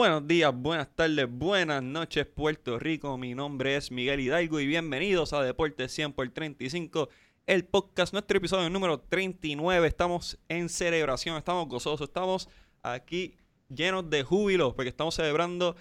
[0.00, 3.18] Buenos días, buenas tardes, buenas noches, Puerto Rico.
[3.18, 7.10] Mi nombre es Miguel Hidalgo y bienvenidos a Deportes 100 por 35,
[7.46, 9.86] el podcast, nuestro episodio número 39.
[9.86, 12.48] Estamos en celebración, estamos gozosos, estamos
[12.82, 13.34] aquí
[13.68, 15.76] llenos de júbilo porque estamos celebrando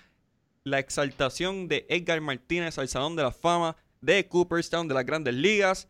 [0.66, 5.34] la exaltación de Edgar Martínez al Salón de la Fama de Cooperstown de las Grandes
[5.34, 5.88] Ligas.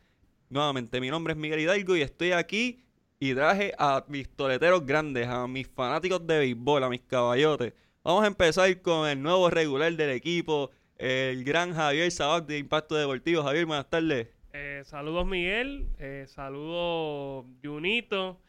[0.52, 2.84] Nuevamente, mi nombre es Miguel Hidalgo y estoy aquí
[3.20, 8.24] y traje a mis toleteros grandes, a mis fanáticos de béisbol, a mis caballotes Vamos
[8.24, 13.44] a empezar con el nuevo regular del equipo, el gran Javier Sabac de Impacto Deportivo.
[13.44, 14.30] Javier, buenas tardes.
[14.54, 18.40] Eh, saludos Miguel, eh, saludos Junito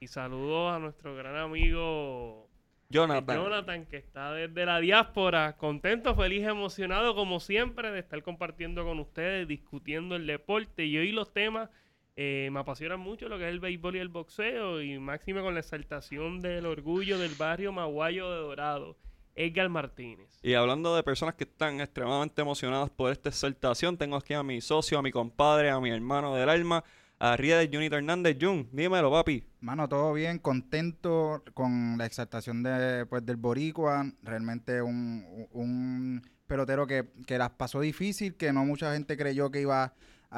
[0.00, 2.50] y saludos a nuestro gran amigo
[2.88, 3.36] Jonathan.
[3.36, 8.98] Jonathan, que está desde la diáspora, contento, feliz, emocionado como siempre de estar compartiendo con
[8.98, 11.70] ustedes, discutiendo el deporte y hoy los temas
[12.16, 15.52] eh, me apasionan mucho lo que es el béisbol y el boxeo y máximo con
[15.54, 18.96] la exaltación del orgullo del barrio Maguayo de Dorado.
[19.38, 20.40] Edgar Martínez.
[20.42, 24.62] Y hablando de personas que están extremadamente emocionadas por esta exaltación, tengo aquí a mi
[24.62, 26.82] socio, a mi compadre, a mi hermano del alma,
[27.18, 28.38] a Riedes Junito Hernández.
[28.40, 29.44] Jun, dímelo, papi.
[29.60, 34.10] Mano, todo bien, contento con la exaltación de, pues, del Boricua.
[34.22, 39.60] Realmente un, un pelotero que, que las pasó difícil, que no mucha gente creyó que
[39.60, 39.92] iba a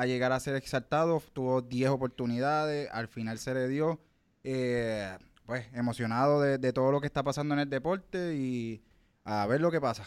[0.06, 1.22] llegar a ser exaltado.
[1.32, 4.00] Tuvo 10 oportunidades, al final se le dio.
[4.44, 8.82] Eh, pues emocionado de, de, todo lo que está pasando en el deporte y
[9.24, 10.04] a ver lo que pasa.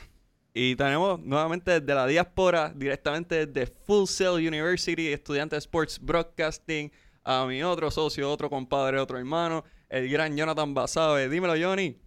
[0.54, 6.92] Y tenemos nuevamente desde la diáspora, directamente desde Full Sail University, estudiante de Sports Broadcasting,
[7.24, 11.30] a mi otro socio, otro compadre, otro hermano, el gran Jonathan Basabe.
[11.30, 11.98] Dímelo, Johnny.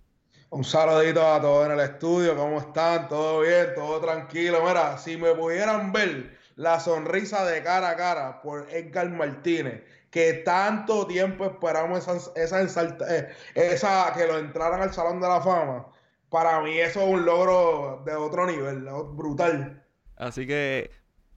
[0.50, 3.08] Un saludito a todos en el estudio, ¿cómo están?
[3.08, 3.68] ¿Todo bien?
[3.74, 4.62] ¿Todo tranquilo?
[4.64, 10.34] Mira, si me pudieran ver la sonrisa de cara a cara por Edgar Martínez, que
[10.44, 15.86] tanto tiempo esperamos esa, esa, eh, esa que lo entraran al Salón de la Fama.
[16.28, 19.84] Para mí eso es un logro de otro nivel, brutal.
[20.16, 20.90] Así que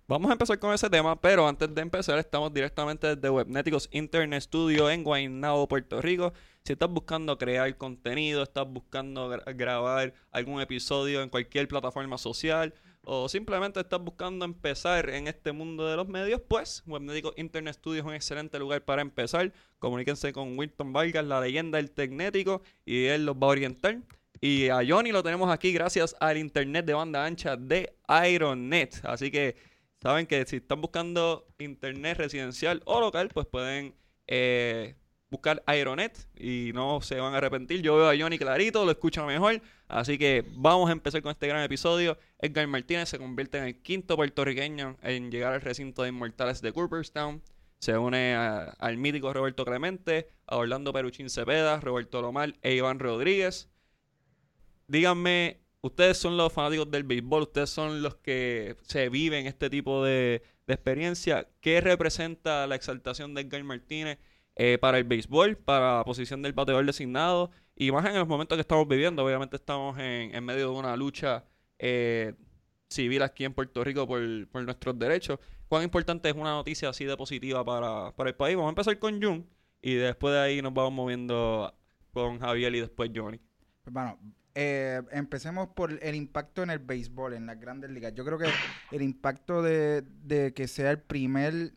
[0.07, 4.43] vamos a empezar con ese tema, pero antes de empezar estamos directamente desde Webneticos Internet
[4.43, 6.33] Studio en Guaynabo, Puerto Rico.
[6.63, 12.73] Si estás buscando crear contenido, estás buscando grabar algún episodio en cualquier plataforma social,
[13.09, 18.01] o simplemente estás buscando empezar en este mundo de los medios, pues Webmédico Internet Studio
[18.01, 19.53] es un excelente lugar para empezar.
[19.79, 23.99] Comuníquense con Wilton Vargas, la leyenda del tecnético, y él los va a orientar.
[24.41, 27.95] Y a Johnny lo tenemos aquí gracias al internet de banda ancha de
[28.29, 28.99] Ironnet.
[29.03, 29.55] Así que
[30.01, 33.95] saben que si están buscando internet residencial o local, pues pueden
[34.27, 34.95] eh,
[35.29, 37.81] buscar Aeronet y no se van a arrepentir.
[37.81, 39.61] Yo veo a Johnny clarito, lo escucho mejor.
[39.87, 42.17] Así que vamos a empezar con este gran episodio.
[42.39, 46.71] Edgar Martínez se convierte en el quinto puertorriqueño en llegar al recinto de inmortales de
[46.71, 47.41] Cooperstown.
[47.79, 53.69] Se une al mítico Roberto Clemente, a Orlando Peruchín Cepeda, Roberto Lomar e Iván Rodríguez.
[54.87, 60.03] Díganme, ustedes son los fanáticos del béisbol, ustedes son los que se viven este tipo
[60.03, 61.47] de, experiencia.
[61.61, 64.19] ¿Qué representa la exaltación de Edgar Martínez?
[64.59, 68.57] Eh, para el béisbol, para la posición del bateador designado y más en los momentos
[68.57, 69.23] que estamos viviendo.
[69.23, 71.45] Obviamente estamos en medio de una lucha
[71.79, 72.33] eh,
[72.89, 75.39] civil aquí en Puerto Rico por, por, nuestros derechos.
[75.67, 78.55] ¿Cuán importante es una noticia así de positiva para, para el país?
[78.55, 79.47] Vamos a empezar con Jun
[79.81, 81.73] y después de ahí nos vamos moviendo
[82.13, 83.39] con Javier y después Johnny.
[83.85, 84.17] Bueno,
[84.55, 88.13] eh, empecemos por el impacto en el béisbol, en las grandes ligas.
[88.15, 88.49] Yo creo que
[88.91, 91.73] el impacto de, de que sea el primer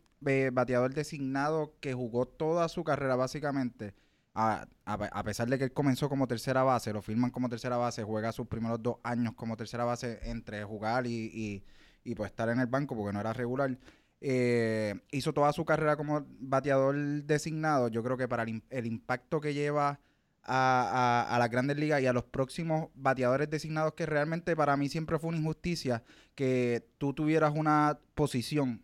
[0.51, 3.93] bateador designado que jugó toda su carrera básicamente.
[4.33, 8.03] A, a, pesar de que él comenzó como tercera base, lo firman como tercera base,
[8.03, 11.63] juega sus primeros dos años como tercera base entre jugar y,
[12.03, 13.77] y, pues estar en el banco porque no era regular.
[14.21, 17.89] Eh, hizo toda su carrera como bateador designado.
[17.89, 19.99] Yo creo que para el, impacto que lleva
[20.43, 24.77] a, a, a, las grandes ligas y a los próximos bateadores designados, que realmente para
[24.77, 26.03] mí siempre fue una injusticia
[26.35, 28.81] que tú tuvieras una posición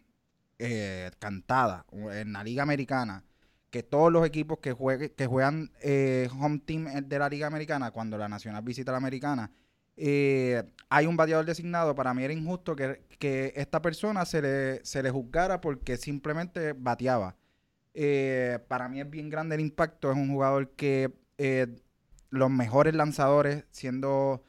[0.60, 3.24] eh, cantada en la Liga Americana,
[3.70, 4.76] que todos los equipos que,
[5.16, 9.52] que juegan eh, home team de la Liga Americana, cuando la Nacional visita la Americana,
[9.96, 14.86] eh, hay un bateador designado, para mí era injusto que, que esta persona se le,
[14.86, 17.36] se le juzgara porque simplemente bateaba.
[18.68, 21.12] para mí es bien grande el impacto, es un jugador que
[22.30, 24.44] los mejores lanzadores, siendo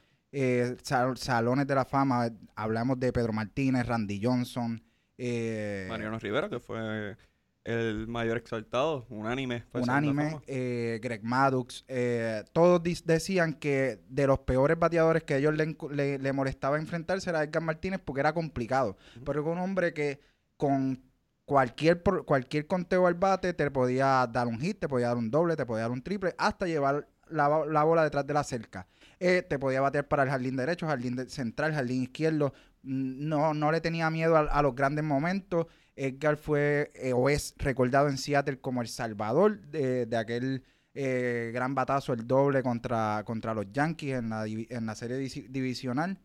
[1.15, 4.81] salones de la fama, hablamos de Pedro Martínez, Randy Johnson,
[5.21, 7.17] eh, Mariano Rivera, que fue
[7.63, 9.63] el mayor exaltado, unánime.
[9.73, 16.17] Unánime, eh, Greg Maddux, eh, todos decían que de los peores bateadores que ellos le,
[16.17, 18.97] le, molestaba enfrentarse era Edgar Martínez porque era complicado.
[19.25, 20.19] Pero era un hombre que
[20.57, 21.01] con
[21.45, 25.55] cualquier, cualquier conteo al bate te podía dar un hit, te podía dar un doble,
[25.55, 28.87] te podía dar un triple, hasta llevar la, la bola detrás de la cerca.
[29.19, 32.53] Eh, te podía batear para el jardín derecho, jardín de- central, jardín izquierdo.
[32.81, 35.67] No, no le tenía miedo a, a los grandes momentos.
[35.99, 40.63] Edgar fue eh, o es recordado en Seattle como el salvador de, aquel
[40.93, 46.17] eh, gran batazo, el doble contra, contra los Yankees en la, en la serie divisional.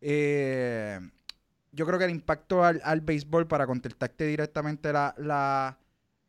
[0.00, 1.00] Eh,
[1.72, 5.78] yo creo que el impacto al, al béisbol, para contestarte directamente la, la,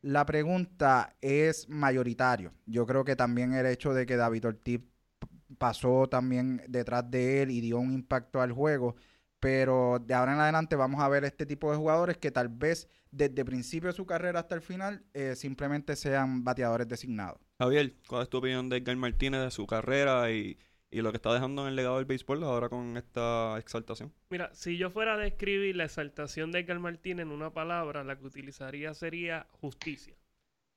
[0.02, 2.54] la pregunta, es mayoritario.
[2.66, 4.82] Yo creo que también el hecho de que David Ortiz
[5.58, 8.96] pasó también detrás de él y dio un impacto al juego.
[9.46, 12.90] Pero de ahora en adelante vamos a ver este tipo de jugadores que tal vez
[13.12, 17.40] desde el principio de su carrera hasta el final eh, simplemente sean bateadores designados.
[17.60, 20.58] Javier, ¿cuál es tu opinión de Edgar Martínez, de su carrera y,
[20.90, 24.12] y lo que está dejando en el legado del béisbol ahora con esta exaltación?
[24.32, 28.18] Mira, si yo fuera a describir la exaltación de Edgar Martínez en una palabra, la
[28.18, 30.16] que utilizaría sería justicia.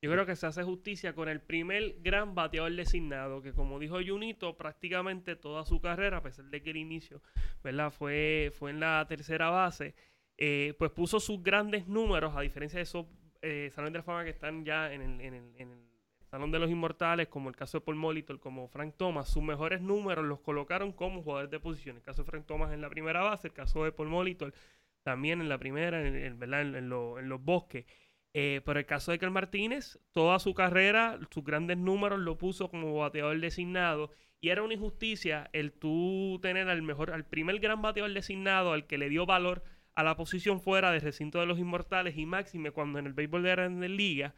[0.01, 3.97] Yo creo que se hace justicia con el primer gran bateador designado, que como dijo
[4.05, 7.21] Junito, prácticamente toda su carrera, a pesar de que el inicio,
[7.63, 7.91] ¿verdad?
[7.91, 9.95] Fue, fue en la tercera base,
[10.37, 13.07] eh, pues puso sus grandes números, a diferencia de esos
[13.41, 15.89] eh, salones de la fama que están ya en el, en el- en el
[16.29, 19.81] Salón de los Inmortales, como el caso de Paul Molitor, como Frank Thomas, sus mejores
[19.81, 21.95] números los colocaron como jugadores de posición.
[21.97, 24.53] El caso de Frank Thomas en la primera base, el caso de Paul Molitor
[25.01, 26.61] también en la primera, en, en- ¿verdad?
[26.61, 27.85] en- en lo- en los bosques.
[28.33, 32.69] Eh, pero el caso de Edgar Martínez, toda su carrera, sus grandes números lo puso
[32.69, 34.11] como bateador designado.
[34.41, 38.87] Y era una injusticia el tú tener al mejor, al primer gran bateador designado, al
[38.87, 39.63] que le dio valor
[39.95, 43.43] a la posición fuera del recinto de los inmortales y máxime cuando en el béisbol
[43.43, 44.33] de Grandes Ligas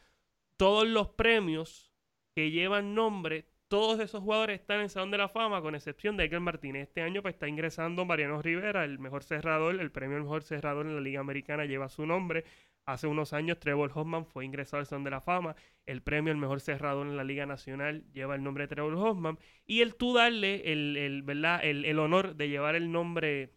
[0.57, 1.91] todos los premios
[2.33, 6.17] que llevan nombre, todos esos jugadores están en el Salón de la Fama, con excepción
[6.17, 6.89] de Edgar Martínez.
[6.89, 10.95] Este año pues, está ingresando Mariano Rivera, el mejor cerrador, el premio mejor cerrador en
[10.95, 12.43] la Liga Americana lleva su nombre.
[12.85, 15.55] Hace unos años Trevor Hoffman fue ingresado al Salón de la Fama.
[15.85, 19.39] El premio al mejor cerrador en la Liga Nacional lleva el nombre de Trevor Hoffman.
[19.65, 21.61] Y el tú darle el, el, ¿verdad?
[21.63, 23.53] el, el honor de llevar el nombre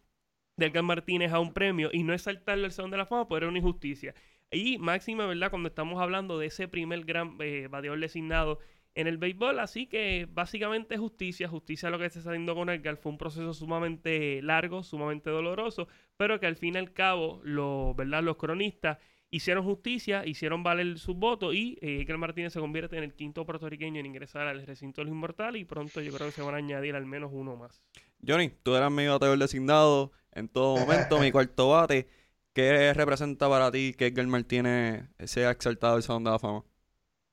[0.57, 3.39] de Edgar Martínez a un premio y no exaltarlo al Salón de la Fama, pues
[3.41, 4.13] era una injusticia.
[4.51, 5.49] Y máxima, ¿verdad?
[5.49, 8.59] Cuando estamos hablando de ese primer gran eh, bateador designado
[8.95, 9.59] en el béisbol.
[9.59, 12.97] Así que básicamente justicia, justicia lo que está haciendo con Edgar.
[12.97, 15.87] Fue un proceso sumamente largo, sumamente doloroso,
[16.17, 18.23] pero que al fin y al cabo, los, ¿verdad?
[18.23, 18.97] los cronistas
[19.35, 23.45] hicieron justicia, hicieron valer sus votos y eh, Edgar Martínez se convierte en el quinto
[23.45, 26.55] puertorriqueño en ingresar al recinto de los inmortales y pronto yo creo que se van
[26.55, 27.81] a añadir al menos uno más.
[28.25, 32.07] Johnny, tú eras mi bateador designado en todo momento, mi cuarto bate.
[32.53, 36.63] ¿Qué representa para ti que Edgar Martínez sea exaltado al Salón de la Fama?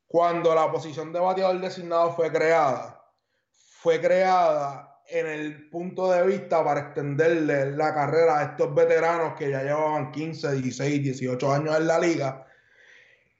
[0.08, 3.00] Cuando la posición de bateador designado fue creada,
[3.52, 9.50] fue creada en el punto de vista para extenderle la carrera a estos veteranos que
[9.50, 12.46] ya llevaban 15, 16, 18 años en la liga.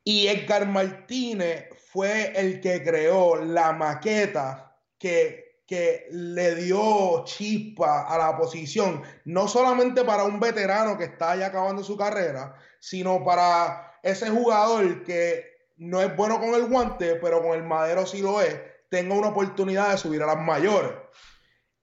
[0.04, 8.18] Y Edgar Martínez fue el que creó la maqueta que, que le dio chispa a
[8.18, 13.98] la posición, no solamente para un veterano que está ya acabando su carrera, sino para
[14.02, 18.42] ese jugador que no es bueno con el guante, pero con el madero sí lo
[18.42, 18.60] es,
[18.90, 20.92] tenga una oportunidad de subir a las mayores.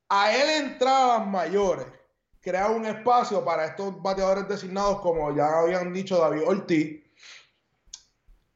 [0.10, 1.86] A él las mayores,
[2.42, 7.04] crea un espacio para estos bateadores designados, como ya habían dicho David Ortiz.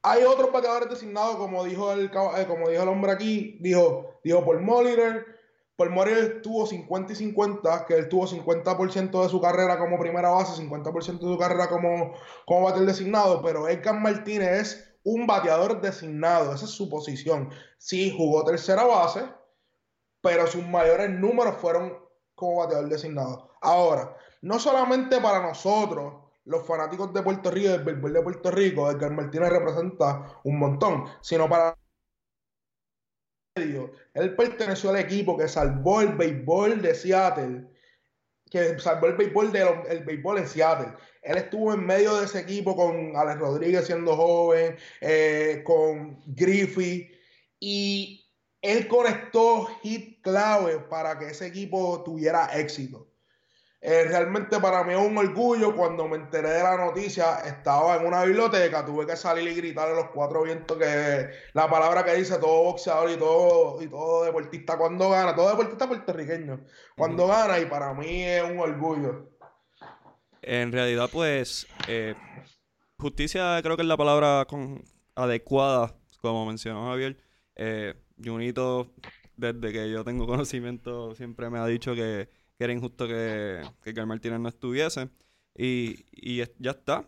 [0.01, 4.43] Hay otros bateadores designados, como dijo el, eh, como dijo el hombre aquí, dijo, dijo
[4.43, 5.27] Paul Molitor.
[5.75, 10.29] Paul Molitor tuvo 50 y 50, que él tuvo 50% de su carrera como primera
[10.29, 12.13] base, 50% de su carrera como,
[12.45, 17.49] como bateador designado, pero Edgar Martínez es un bateador designado, esa es su posición.
[17.77, 19.21] Sí, jugó tercera base,
[20.23, 21.99] pero sus mayores números fueron
[22.33, 23.51] como bateador designado.
[23.61, 26.13] Ahora, no solamente para nosotros,
[26.45, 31.05] los fanáticos de Puerto Rico, del béisbol de Puerto Rico, Edgar Martínez representa un montón,
[31.21, 31.77] sino para
[33.55, 37.67] él perteneció al equipo que salvó el béisbol de Seattle,
[38.49, 40.93] que salvó el béisbol, de el béisbol en Seattle.
[41.21, 47.11] Él estuvo en medio de ese equipo con Alex Rodríguez siendo joven, eh, con Griffey,
[47.59, 48.22] y
[48.63, 53.09] él conectó hit clave para que ese equipo tuviera éxito.
[53.85, 55.75] Eh, realmente para mí es un orgullo.
[55.75, 59.89] Cuando me enteré de la noticia, estaba en una biblioteca, tuve que salir y gritar
[59.89, 64.23] a los cuatro vientos que la palabra que dice todo boxeador y todo, y todo
[64.23, 66.61] deportista cuando gana, todo deportista puertorriqueño,
[66.95, 69.29] cuando gana, y para mí es un orgullo.
[70.41, 72.15] En realidad, pues, eh,
[72.97, 74.81] justicia creo que es la palabra con-
[75.15, 77.17] adecuada, como mencionó Javier.
[77.55, 77.93] Eh,
[78.23, 78.91] Junito,
[79.37, 84.05] desde que yo tengo conocimiento, siempre me ha dicho que, que era injusto que, que
[84.05, 85.09] Martínez no estuviese.
[85.57, 87.07] Y, y ya está.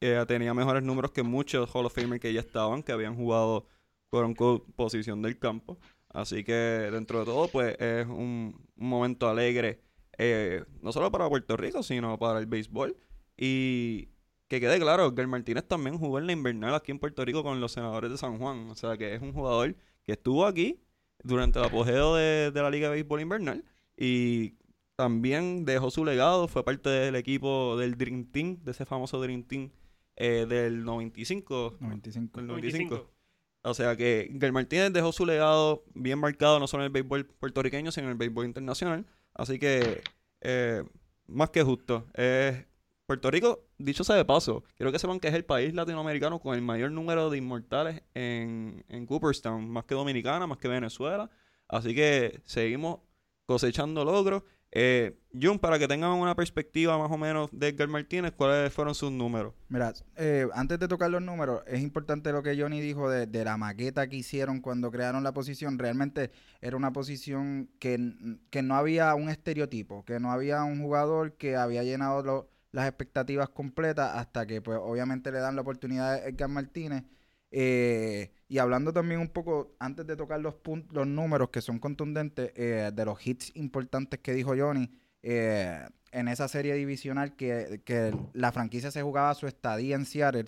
[0.00, 3.66] Eh, tenía mejores números que muchos Hall of Famer que ya estaban, que habían jugado,
[4.10, 5.78] unquote, posición del campo.
[6.08, 9.80] Así que dentro de todo, pues es un, momento alegre,
[10.18, 12.96] eh, no solo para Puerto Rico, sino para el béisbol.
[13.36, 14.08] Y
[14.48, 17.60] que quede claro, Edgar Martínez también jugó en la invernal aquí en Puerto Rico con
[17.60, 18.70] los senadores de San Juan.
[18.70, 20.80] O sea que es un jugador que estuvo aquí
[21.22, 23.64] durante el apogeo de, de la Liga de Béisbol Invernal
[23.96, 24.54] y
[24.96, 29.42] también dejó su legado, fue parte del equipo del Dream Team, de ese famoso Dream
[29.44, 29.70] Team
[30.16, 31.78] eh, del 95.
[31.80, 32.38] 95.
[32.38, 32.94] del 95.
[32.94, 33.14] 95.
[33.66, 37.24] O sea que Edgar Martínez dejó su legado bien marcado no solo en el béisbol
[37.24, 39.06] puertorriqueño, sino en el béisbol internacional.
[39.32, 40.02] Así que,
[40.42, 40.84] eh,
[41.26, 42.06] más que justo.
[42.14, 42.66] Eh,
[43.06, 46.54] Puerto Rico, dicho sea de paso, quiero que sepan que es el país latinoamericano con
[46.54, 51.28] el mayor número de inmortales en, en Cooperstown, más que Dominicana, más que Venezuela.
[51.68, 53.00] Así que seguimos
[53.44, 54.42] cosechando logros.
[54.76, 58.94] Eh, Jun, para que tengan una perspectiva más o menos de Edgar Martínez, ¿cuáles fueron
[58.94, 59.52] sus números?
[59.68, 63.44] Mira, eh, antes de tocar los números, es importante lo que Johnny dijo de, de
[63.44, 65.78] la maqueta que hicieron cuando crearon la posición.
[65.78, 67.98] Realmente era una posición que,
[68.50, 72.88] que no había un estereotipo, que no había un jugador que había llenado lo- las
[72.88, 77.04] expectativas completas hasta que, pues, obviamente le dan la oportunidad a Edgar Martínez.
[77.52, 80.56] Eh, y hablando también un poco, antes de tocar los,
[80.90, 84.90] los números que son contundentes, eh, de los hits importantes que dijo Johnny,
[85.22, 90.46] eh, en esa serie divisional que, que la franquicia se jugaba su estadía en Seattle,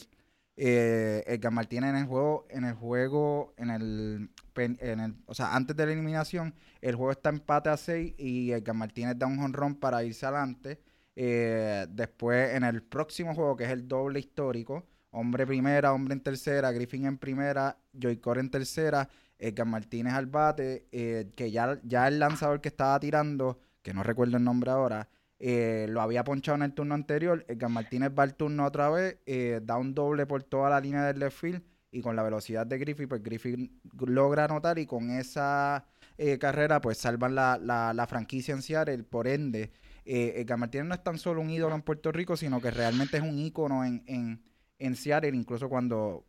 [0.56, 5.54] eh, Edgar Martínez en el juego, en el juego, en el, en el, o sea,
[5.54, 9.38] antes de la eliminación, el juego está empate a 6 y Edgar Martínez da un
[9.38, 10.80] jonrón para irse adelante.
[11.17, 16.21] Eh, después, en el próximo juego, que es el doble histórico, hombre primera, hombre en
[16.21, 19.09] tercera, Griffin en primera, Joycor en tercera,
[19.39, 24.03] Edgar Martínez al bate, eh, que ya, ya el lanzador que estaba tirando, que no
[24.03, 25.09] recuerdo el nombre ahora,
[25.39, 27.45] eh, lo había ponchado en el turno anterior.
[27.49, 31.05] Edgar Martínez va al turno otra vez, eh, da un doble por toda la línea
[31.05, 35.11] del left field y con la velocidad de Griffin, pues Griffin logra anotar y con
[35.11, 35.87] esa
[36.19, 39.03] eh, carrera, pues salvan la, la, la franquicia en Seattle.
[39.05, 39.71] Por ende,
[40.07, 43.17] eh, Edgar Martínez no es tan solo un ídolo en Puerto Rico, sino que realmente
[43.17, 44.43] es un ícono en, en,
[44.79, 45.37] en Seattle.
[45.37, 46.25] Incluso cuando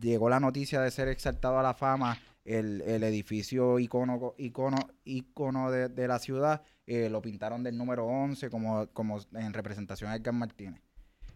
[0.00, 4.34] llegó la noticia de ser exaltado a la fama, el, el edificio icono,
[5.70, 10.16] de, de la ciudad, eh, lo pintaron del número 11 como, como en representación de
[10.16, 10.82] Edgar Martínez.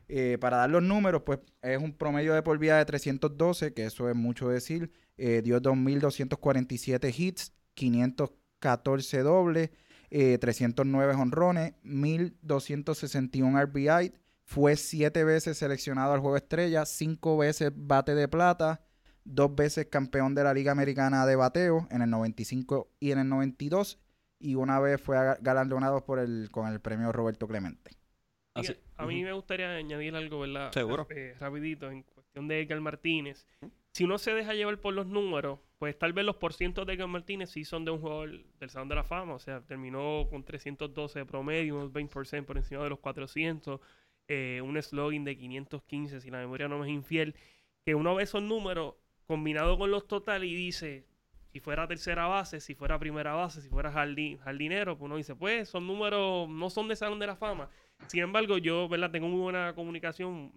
[0.08, 3.86] Eh, para dar los números, pues es un promedio de por vida de 312, que
[3.86, 4.90] eso es mucho decir.
[5.16, 9.70] Eh, dio 2.247 hits, 514 dobles,
[10.18, 14.12] eh, 309 honrones, 1.261 RBI.
[14.44, 18.80] Fue siete veces seleccionado al Juego Estrella, cinco veces bate de plata,
[19.24, 23.28] dos veces campeón de la Liga Americana de Bateo en el 95 y en el
[23.28, 23.98] 92,
[24.38, 27.90] y una vez fue galardonado por el, con el premio Roberto Clemente.
[28.54, 30.70] Así- a mí me gustaría añadir algo, ¿verdad?
[30.72, 31.06] Seguro.
[31.10, 33.44] Eh, rapidito, en cuestión de Edgar Martínez.
[33.96, 37.08] Si uno se deja llevar por los números, pues tal vez los porcientos de Edgar
[37.08, 39.32] Martínez sí son de un jugador del Salón de la Fama.
[39.32, 43.80] O sea, terminó con 312 de promedio, unos 20% por encima de los 400,
[44.28, 47.36] eh, un slogan de 515, si la memoria no me es infiel.
[47.86, 51.06] Que uno ve esos números combinados con los totales y dice,
[51.50, 55.34] si fuera tercera base, si fuera primera base, si fuera jardín, jardinero, pues uno dice,
[55.34, 57.70] pues son números, no son de Salón de la Fama.
[58.08, 59.10] Sin embargo, yo, ¿verdad?
[59.10, 60.52] Tengo muy buena comunicación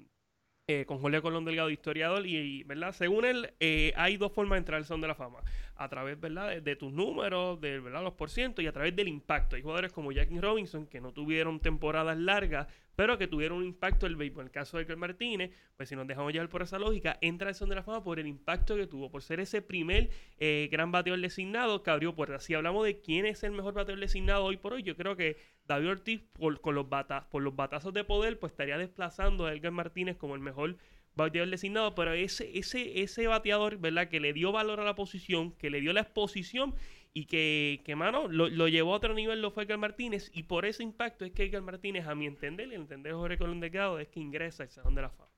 [0.69, 2.91] eh, con Jorge Colón Delgado, historiador, y, ¿verdad?
[2.91, 5.39] Según él, eh, hay dos formas de entrar al Salón de la Fama.
[5.75, 6.47] A través, ¿verdad?
[6.49, 8.03] De, de tus números, de, ¿verdad?
[8.03, 9.55] Los porcientos, y a través del impacto.
[9.55, 12.67] Hay jugadores como Jackie Robinson que no tuvieron temporadas largas,
[12.99, 14.41] pero que tuvieron un impacto el béisbol.
[14.41, 17.47] En el caso de Edgar Martínez, pues si nos dejamos llevar por esa lógica, entra
[17.47, 20.67] al Salón de la Fama por el impacto que tuvo, por ser ese primer eh,
[20.69, 22.43] gran bateador designado que abrió puertas.
[22.43, 25.37] Si hablamos de quién es el mejor bateador designado hoy por hoy, yo creo que
[25.65, 30.35] David Ortiz, por, con los batazos de poder, pues estaría desplazando a Edgar Martínez como
[30.35, 30.75] el mejor
[31.15, 34.09] bateador designado, pero ese, ese, ese bateador, ¿verdad?
[34.09, 36.75] Que le dio valor a la posición, que le dio la exposición
[37.13, 40.43] y que, que mano, lo, lo llevó a otro nivel, lo fue Edgar Martínez, y
[40.43, 43.37] por ese impacto es que Edgar Martínez, a mi entender, y el entender de Jorge
[43.37, 45.29] Colón Delgado, es que ingresa al Salón de la Fama.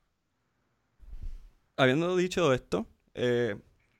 [1.76, 3.56] Habiendo dicho esto, eh,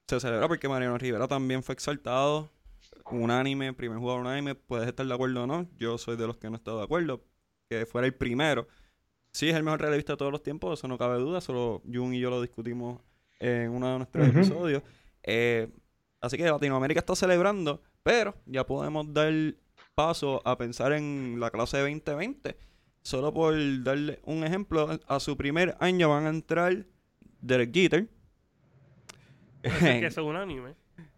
[0.07, 2.51] se celebra porque Mariano Rivera también fue exaltado,
[3.11, 6.51] unánime, primer jugador unánime, puedes estar de acuerdo o no, yo soy de los que
[6.51, 7.25] no estoy de acuerdo,
[7.69, 8.69] que fuera el primero.
[9.33, 12.13] Sí, es el mejor relevista de todos los tiempos, eso no cabe duda, solo Jun
[12.13, 13.01] y yo lo discutimos
[13.41, 14.83] en uno de nuestros episodios.
[15.23, 15.69] Eh,
[16.23, 19.33] así que Latinoamérica está celebrando, pero ya podemos dar
[19.95, 22.57] paso a pensar en la clase de 2020.
[23.03, 26.87] Solo por darle un ejemplo, a su primer año van a entrar
[27.41, 28.09] Derek Jeter.
[29.65, 30.75] Ser que sea unánime.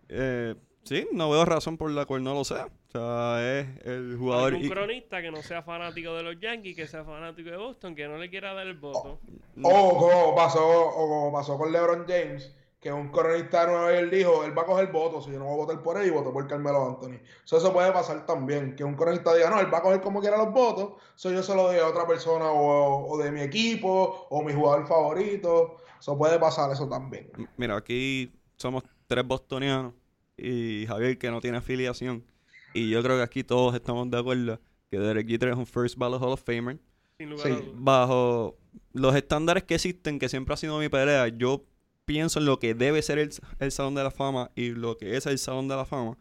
[0.09, 2.67] Eh, sí, no veo razón por la cual no lo sea.
[2.67, 4.55] O sea, es el jugador...
[4.55, 8.07] Y- cronista que no sea fanático de los Yankees, que sea fanático de Boston, que
[8.09, 9.21] no le quiera dar el voto.
[9.63, 12.55] O como pasó, o como pasó con LeBron James,
[12.85, 15.47] que un cronista de Nueva York dijo, él va a coger votos, si yo no
[15.47, 17.19] voy a votar por él y voto por Carmelo Anthony.
[17.45, 20.21] So, eso puede pasar también, que un cronista diga, no, él va a coger como
[20.21, 23.41] quiera los votos, so yo se lo doy a otra persona o, o de mi
[23.41, 25.79] equipo o mi jugador favorito.
[25.99, 27.31] Eso puede pasar eso también.
[27.57, 29.95] Mira, aquí somos tres bostonianos
[30.37, 32.23] y Javier que no tiene afiliación.
[32.75, 34.61] Y yo creo que aquí todos estamos de acuerdo
[34.91, 36.79] que Derek Jeter es un First Ballot Hall of Famer.
[37.17, 37.53] Sin lugar Sí.
[37.53, 37.71] a dudas.
[37.77, 38.57] Bajo
[38.93, 41.65] los estándares que existen, que siempre ha sido mi pelea, yo
[42.05, 45.17] pienso en lo que debe ser el, el Salón de la Fama y lo que
[45.17, 46.17] es el Salón de la Fama.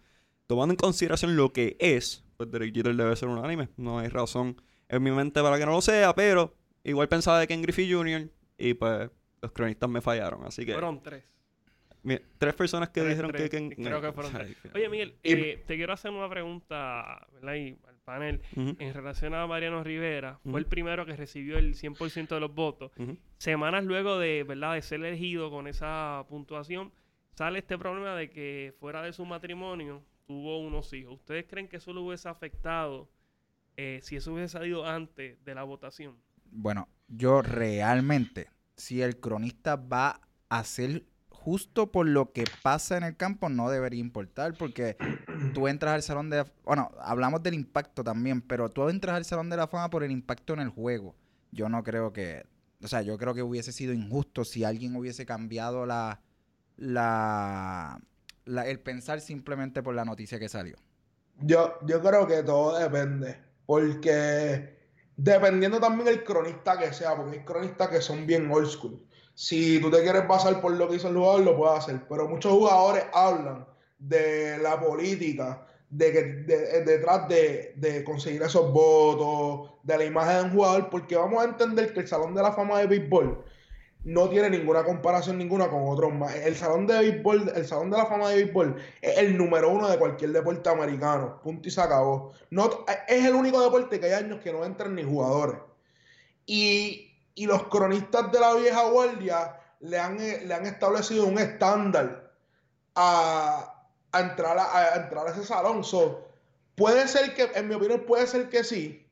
[0.48, 3.70] Tomando en consideración lo que es, pues Derek Jeter debe ser un anime.
[3.78, 7.48] No hay razón en mi mente para que no lo sea, pero igual pensaba de
[7.48, 8.30] Ken Griffey Jr.
[8.58, 9.10] y pues
[9.42, 10.44] los cronistas me fallaron.
[10.46, 11.24] Así que Fueron tres.
[12.04, 13.44] mi- tres personas que Tres, dijeron tres.
[13.44, 13.70] que Ken...
[13.72, 14.56] Creo que fueron tres.
[14.76, 17.56] Oye, Miguel, eh, te quiero hacer una pregunta ¿verdad?
[17.56, 18.42] Y panel.
[18.56, 22.92] En relación a Mariano Rivera, fue el primero que recibió el 100% de los votos.
[23.38, 24.76] Semanas luego de, ¿verdad?
[24.76, 26.92] de ser elegido con esa puntuación,
[27.34, 31.16] sale este problema de que fuera de su matrimonio tuvo unos hijos.
[31.16, 33.10] ¿Ustedes creen que eso lo hubiese afectado
[33.76, 36.18] eh, si eso hubiese salido antes de la votación?
[36.46, 41.06] Bueno, yo realmente, si el cronista va a ser
[41.44, 44.96] justo por lo que pasa en el campo, no debería importar, porque
[45.54, 46.46] tú entras al salón de...
[46.64, 50.12] Bueno, hablamos del impacto también, pero tú entras al salón de la fama por el
[50.12, 51.16] impacto en el juego.
[51.52, 52.46] Yo no creo que...
[52.82, 56.22] O sea, yo creo que hubiese sido injusto si alguien hubiese cambiado la...
[56.78, 58.00] la,
[58.46, 60.78] la- el pensar simplemente por la noticia que salió.
[61.40, 64.78] Yo, yo creo que todo depende, porque
[65.18, 69.06] dependiendo también el cronista que sea, porque hay cronistas que son bien old school.
[69.36, 72.28] Si tú te quieres basar por lo que hizo el jugador, lo puedes hacer, pero
[72.28, 73.66] muchos jugadores hablan
[73.98, 80.38] de la política, de que de- detrás de, de conseguir esos votos, de la imagen
[80.38, 83.44] de un jugador, porque vamos a entender que el Salón de la Fama de Béisbol
[84.06, 86.36] no tiene ninguna comparación ninguna con otros más.
[86.36, 89.90] El Salón de Béisbol, el Salón de la Fama de Béisbol es el número uno
[89.90, 91.40] de cualquier deporte americano.
[91.42, 92.34] Punto y se acabó.
[92.50, 92.70] No,
[93.08, 95.58] es el único deporte que hay años que no entran ni jugadores.
[96.46, 101.40] Y, y los cronistas de la vieja guardia le han, eh, le han establecido un
[101.40, 102.34] estándar
[102.96, 105.84] a, entrar a, a entrar a ese salón.
[105.84, 106.28] So,
[106.76, 109.08] puede ser que, en mi opinión, puede ser que sí,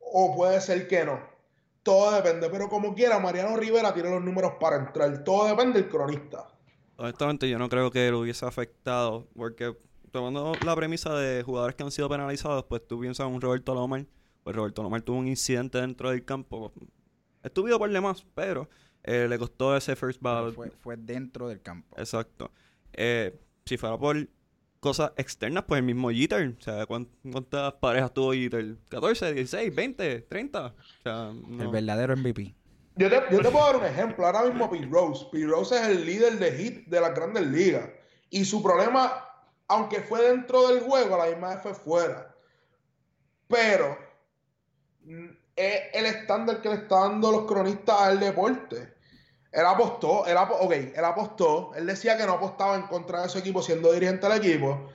[0.00, 1.20] o puede ser que no.
[1.82, 5.22] Todo depende, pero como quiera, Mariano Rivera tiene los números para entrar.
[5.22, 6.48] Todo depende del cronista.
[6.96, 9.76] Honestamente, yo no creo que lo hubiese afectado, porque
[10.10, 13.74] tomando la premisa de jugadores que han sido penalizados, pues tú piensas en un Roberto
[13.74, 14.06] Lomar,
[14.44, 16.72] pues Roberto Lomar tuvo un incidente dentro del campo,
[17.44, 18.68] estúpido por demás, pero
[19.02, 20.54] eh, le costó ese first ballot.
[20.54, 21.94] Fue, fue dentro del campo.
[21.98, 22.50] Exacto.
[22.92, 24.16] Eh, si fuera por
[24.80, 28.76] cosas externas, pues el mismo Jeter, o sea, ¿cuán- ¿cuántas parejas tuvo Jeter?
[28.90, 30.66] ¿14, 16, 20, 30?
[30.66, 32.54] O sea, El verdadero MVP.
[32.96, 34.24] Yo te, yo te puedo dar un ejemplo.
[34.26, 35.26] Ahora mismo Pete Rose.
[35.32, 37.88] Pete Rose es el líder de hit de las grandes ligas.
[38.30, 39.24] Y su problema,
[39.68, 42.34] aunque fue dentro del juego, a la misma vez fue fuera.
[43.48, 43.98] Pero
[45.56, 48.94] es el estándar que le están dando los cronistas al deporte.
[49.52, 51.72] Él apostó, él, apo- ok, él apostó.
[51.76, 54.90] Él decía que no apostaba en contra de su equipo siendo dirigente del equipo.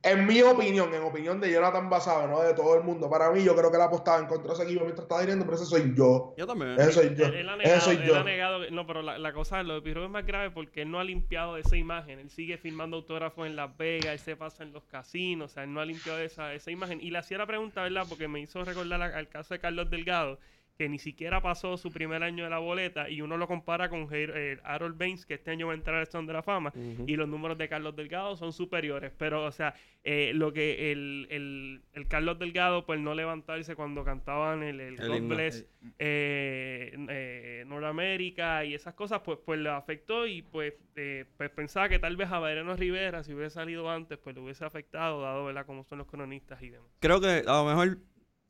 [0.00, 3.42] En mi opinión, en opinión de Jonathan Basabe, no de todo el mundo, para mí
[3.42, 5.66] yo creo que él apostaba en contra de ese equipo mientras estaba dirigiendo, pero ese
[5.66, 6.34] soy yo.
[6.38, 6.76] Yo también.
[6.78, 7.26] Ese soy yo.
[7.26, 8.16] Él, él ha Ese negado, soy él yo.
[8.16, 10.82] ha negado que- no, pero la, la cosa, lo de Pirro es más grave porque
[10.82, 12.20] él no ha limpiado esa imagen.
[12.20, 15.64] Él sigue firmando autógrafos en Las Vegas, él se pasa en los casinos, o sea,
[15.64, 17.00] él no ha limpiado esa, esa imagen.
[17.00, 18.06] Y le hacía la pregunta, ¿verdad?
[18.08, 20.38] Porque me hizo recordar a- al caso de Carlos Delgado,
[20.78, 24.06] que ni siquiera pasó su primer año de la boleta y uno lo compara con
[24.12, 26.72] eh, Harold Baines, que este año va a entrar al Salón de la Fama,
[27.06, 29.12] y los números de Carlos Delgado son superiores.
[29.18, 34.04] Pero, o sea, eh, lo que el, el, el Carlos Delgado, pues no levantarse cuando
[34.04, 35.28] cantaban el, el El God.
[35.28, 35.66] Bless
[35.98, 41.88] eh, eh, Norteamérica y esas cosas, pues, pues le afectó y pues, eh, pues pensaba
[41.88, 45.46] que tal vez a Mariano Rivera, si hubiese salido antes, pues le hubiese afectado, dado,
[45.46, 46.88] ¿verdad?, cómo son los cronistas y demás.
[47.00, 47.98] Creo que a lo mejor,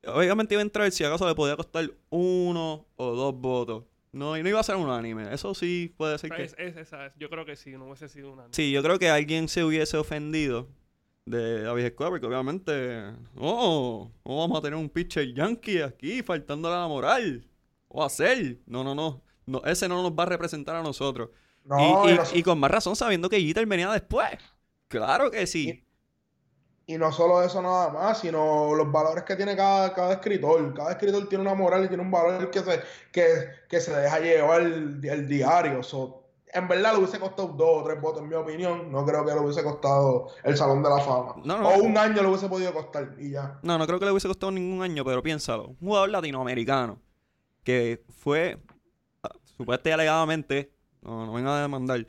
[0.06, 3.84] obviamente iba a entrar si acaso le podía costar uno o dos votos.
[4.12, 5.32] No, y no iba a ser unánime.
[5.32, 6.44] Eso sí puede ser que...
[6.44, 8.46] Es- es- esa es- yo creo que sí, no hubiese sido una.
[8.52, 10.68] Sí, yo creo que alguien se hubiese ofendido
[11.26, 13.02] de la vieja escuela, porque obviamente,
[13.36, 17.44] oh, no vamos a tener un pitcher yankee aquí faltándole a la moral.
[17.88, 18.58] O hacer.
[18.66, 19.22] No, no, no.
[19.46, 21.28] no ese no nos va a representar a nosotros.
[21.64, 24.30] No, y, y con más razón sabiendo que Jeter venía después.
[24.88, 25.84] Claro que sí.
[26.88, 30.72] Y no solo eso nada más, sino los valores que tiene cada, cada escritor.
[30.72, 32.80] Cada escritor tiene una moral y tiene un valor que se,
[33.12, 35.82] que, que se deja llevar el, el diario.
[35.82, 38.90] So, en verdad le hubiese costado dos o tres votos, en mi opinión.
[38.90, 41.34] No creo que le hubiese costado el Salón de la Fama.
[41.44, 41.68] No, no.
[41.68, 43.60] o un año le hubiese podido costar y ya.
[43.62, 45.66] No, no creo que le hubiese costado ningún año, pero piénsalo.
[45.68, 47.02] Un jugador latinoamericano
[47.64, 48.58] que fue,
[49.22, 50.72] ah, supuestamente y alegadamente,
[51.02, 52.06] no, no vengan a demandar,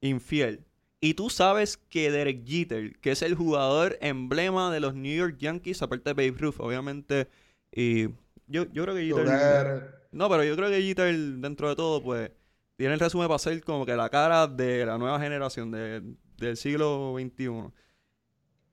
[0.00, 0.67] infiel.
[1.00, 5.36] Y tú sabes que Derek Jeter, que es el jugador emblema de los New York
[5.38, 7.28] Yankees, aparte de Babe Ruth, obviamente,
[7.70, 8.08] y
[8.48, 9.24] yo, yo creo que Jeter...
[9.26, 9.98] Joder.
[10.10, 12.30] No, pero yo creo que Jeter, dentro de todo, pues,
[12.76, 16.02] tiene el resumen para ser como que la cara de la nueva generación de-
[16.38, 17.70] del siglo XXI.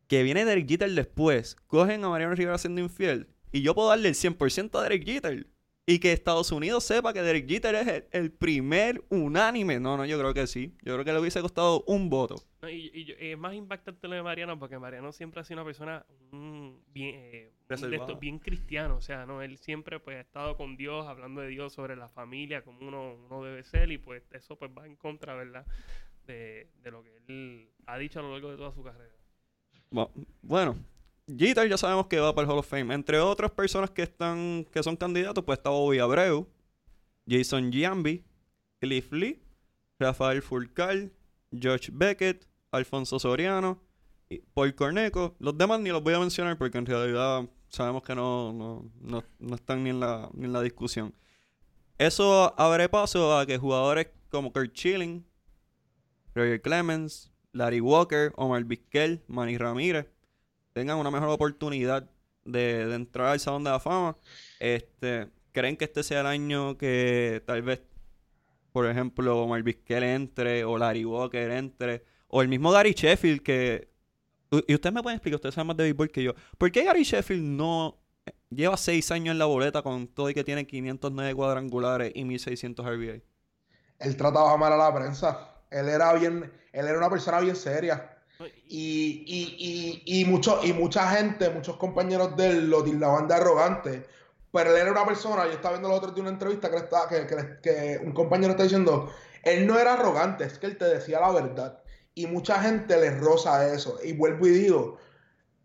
[0.08, 4.10] Que viene Derek Jeter después, cogen a Mariano Rivera siendo infiel, y yo puedo darle
[4.10, 5.48] el 100% a Derek Jeter.
[5.88, 9.80] Y que Estados Unidos sepa que Derek Jeter es el, el primer unánime.
[9.80, 10.74] No, no, yo creo que sí.
[10.82, 12.38] Yo creo que le hubiese costado un voto.
[12.64, 16.04] No, y, es más impactante lo de Mariano porque Mariano siempre ha sido una persona
[16.32, 17.52] mm, bien, eh,
[18.20, 18.96] bien cristiano.
[18.96, 19.44] O sea, ¿no?
[19.44, 23.14] Él siempre pues ha estado con Dios, hablando de Dios sobre la familia, como uno,
[23.14, 23.92] uno debe ser.
[23.92, 25.68] Y pues eso pues va en contra, ¿verdad?
[26.26, 29.14] De, de lo que él ha dicho a lo largo de toda su carrera.
[29.92, 30.10] Bu-
[30.42, 30.78] Bueno,
[31.28, 32.94] Jeter ya sabemos que va para el Hall of Fame.
[32.94, 36.48] Entre otras personas que están que son candidatos, pues está Bobby Abreu,
[37.28, 38.24] Jason Giambi,
[38.80, 39.42] Cliff Lee,
[40.00, 41.12] Rafael Furcal,
[41.52, 43.82] George Beckett, Alfonso Soriano,
[44.54, 45.36] Paul Corneco.
[45.40, 49.24] Los demás ni los voy a mencionar porque en realidad sabemos que no, no, no,
[49.40, 51.14] no están ni en, la, ni en la discusión.
[51.98, 55.26] Eso abre paso a que jugadores como Kurt Schilling,
[56.36, 60.08] Roger Clemens, Larry Walker, Omar Vizquel, Manny Ramírez
[60.76, 62.10] tengan una mejor oportunidad
[62.44, 64.18] de, entrar al Salón de la Fama.
[64.60, 67.82] Este, ¿Creen que este sea el año que tal vez,
[68.74, 73.90] por ejemplo, Omar Vizquel entre o Larry Walker entre o el mismo Gary Sheffield que...
[74.68, 76.34] Y ustedes me pueden explicar, ustedes saben más de béisbol que yo.
[76.58, 77.98] ¿Por qué Gary Sheffield no
[78.50, 82.86] lleva seis años en la boleta con todo y que tiene 509 cuadrangulares y 1600
[82.86, 83.24] RBI?
[84.00, 85.56] Él trataba mal a la prensa.
[85.72, 88.15] Él era bien, él era una persona bien seria.
[88.40, 93.36] Y- Y, y, y, mucho, y mucha gente, muchos compañeros de él lo tildaban de
[93.36, 94.06] arrogante.
[94.52, 97.08] Pero él era una persona, yo estaba viendo los otros de una entrevista que, estaba,
[97.10, 97.26] que,
[97.62, 99.12] que un compañero está diciendo,
[99.44, 101.82] él no era arrogante, es que él te decía la verdad.
[102.14, 104.00] Y mucha gente le roza eso.
[104.04, 104.98] Y vuelvo y digo,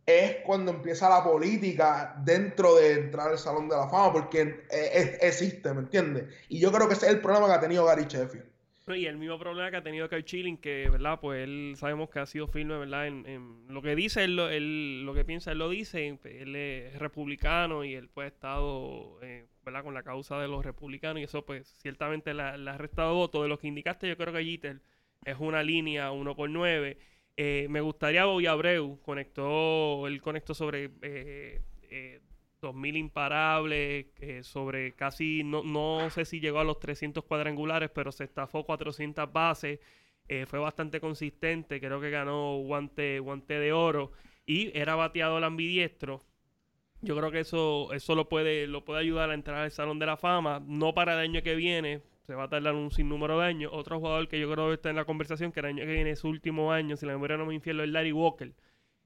[0.06, 4.90] es cuando empieza la política dentro de entrar al Salón de la Fama, porque eh,
[4.94, 6.26] es- existe, ¿me entiendes?
[6.48, 8.49] Y yo creo que ese es el problema que ha tenido Gary Sheffield.
[8.94, 11.18] Y el mismo problema que ha tenido Kyle Schilling, que, ¿verdad?
[11.20, 13.06] Pues él sabemos que ha sido firme, ¿verdad?
[13.06, 16.18] En, en lo que dice, él lo, él- lo que piensa, él lo dice.
[16.24, 19.84] Él es republicano y él pues ha estado, eh, ¿verdad?
[19.84, 23.42] Con la causa de los republicanos y eso pues ciertamente le ha- restado voto.
[23.42, 24.80] De lo que indicaste, yo creo que Jeter
[25.24, 26.98] es una línea uno por nueve.
[27.36, 32.20] Eh, me gustaría Bobby Abreu, conectó, él conectó sobre eh, eh,
[32.60, 38.12] 2000 imparables, eh, sobre casi, no, no sé si llegó a los 300 cuadrangulares, pero
[38.12, 39.80] se estafó 400 bases,
[40.28, 44.12] eh, fue bastante consistente, creo que ganó guante, guante de oro
[44.46, 46.22] y era bateador ambidiestro.
[47.02, 50.06] Yo creo que eso, eso lo puede, lo puede ayudar a entrar al Salón de
[50.06, 53.46] la Fama, no para el año que viene, se va a tardar un sinnúmero de
[53.46, 53.72] años.
[53.74, 56.10] Otro jugador que yo creo que está en la conversación, que el año que viene
[56.10, 58.52] es su último año, si la memoria no me infiel, es Larry Walker.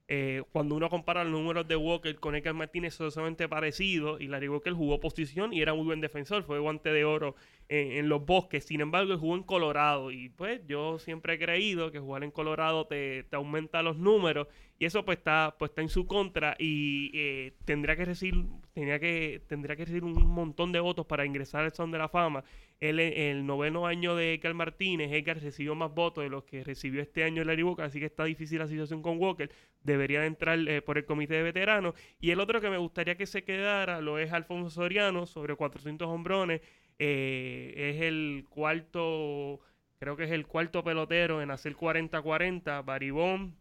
[0.06, 4.20] Eh, cuando uno compara los números de Walker con Edgar Martínez, son sumamente parecidos.
[4.20, 6.42] Y Larry Walker jugó posición y era muy buen defensor.
[6.44, 7.34] Fue guante de oro
[7.68, 8.64] en, los bosques.
[8.64, 10.10] Sin embargo, él jugó en Colorado.
[10.10, 14.48] Y pues yo siempre he creído que jugar en Colorado te, te aumenta los números.
[14.78, 16.56] Y eso pues está, pues está en su contra.
[16.58, 21.24] Y eh, tendría que recibir, tenía que, tendría que recibir un montón de votos para
[21.24, 22.44] ingresar al Salón de la Fama.
[22.88, 27.00] Él el noveno año de Edgar Martínez, Edgar recibió más votos de los que recibió
[27.00, 29.50] este año Larry Walker, así que está difícil la situación con Walker.
[29.82, 31.94] Debería de entrar eh, por el comité de veteranos.
[32.20, 36.06] Y el otro que me gustaría que se quedara lo es Alfonso Soriano, sobre 400
[36.08, 36.60] hombrones.
[36.98, 39.60] Eh, es el cuarto,
[39.98, 42.84] creo que es el cuarto pelotero en hacer 40-40.
[42.84, 43.56] Baribón,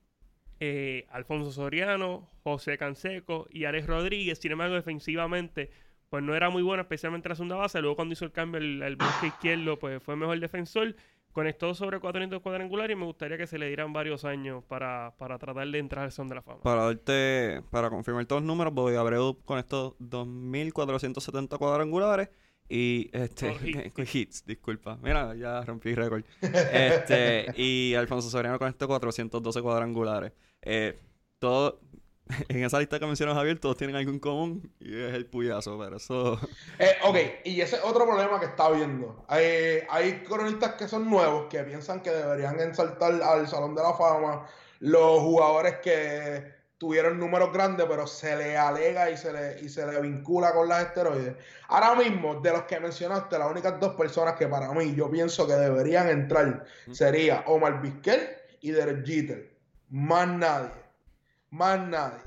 [0.59, 4.39] eh, Alfonso Soriano, José Canseco y Alex Rodríguez.
[4.39, 5.71] Sin embargo, defensivamente,
[6.13, 7.81] pues no era muy bueno, especialmente en la segunda base.
[7.81, 10.95] Luego cuando hizo el cambio el, el bosque izquierdo, pues fue mejor defensor.
[11.31, 15.39] Conectó sobre 400 cuadrangulares y me gustaría que se le dieran varios años para, para
[15.39, 16.61] tratar de entrar al son de la fama.
[16.61, 22.29] Para darte, para confirmar todos los números, Bobby Abreu con estos 2.470 cuadrangulares
[22.69, 23.93] y este Oh, hits.
[23.95, 24.99] con hits, disculpa.
[25.01, 26.23] Mira, ya rompí récord.
[26.43, 30.31] Este, y Alfonso Soriano con estos 412 cuadrangulares.
[30.61, 30.95] Eh,
[31.39, 31.79] todo
[32.47, 35.77] en esa lista que mencionas Javier, todos tienen algo en común y es el puyazo,
[35.77, 36.39] pero eso
[36.79, 39.25] Eh, ok, y ese es otro problema que está viendo.
[39.27, 43.93] Hay, hay cronistas que son nuevos que piensan que deberían ensaltar al Salón de la
[43.93, 44.45] Fama
[44.79, 49.85] los jugadores que tuvieron números grandes, pero se le alega y se le, y se
[49.85, 51.35] le vincula con las esteroides.
[51.69, 55.47] Ahora mismo, de los que mencionaste, las únicas dos personas que para mí yo pienso
[55.47, 58.27] que deberían entrar sería Omar Vizquel
[58.59, 59.55] y Derek Jeter.
[59.89, 60.82] Más nadie.
[61.53, 62.19] Más nadie.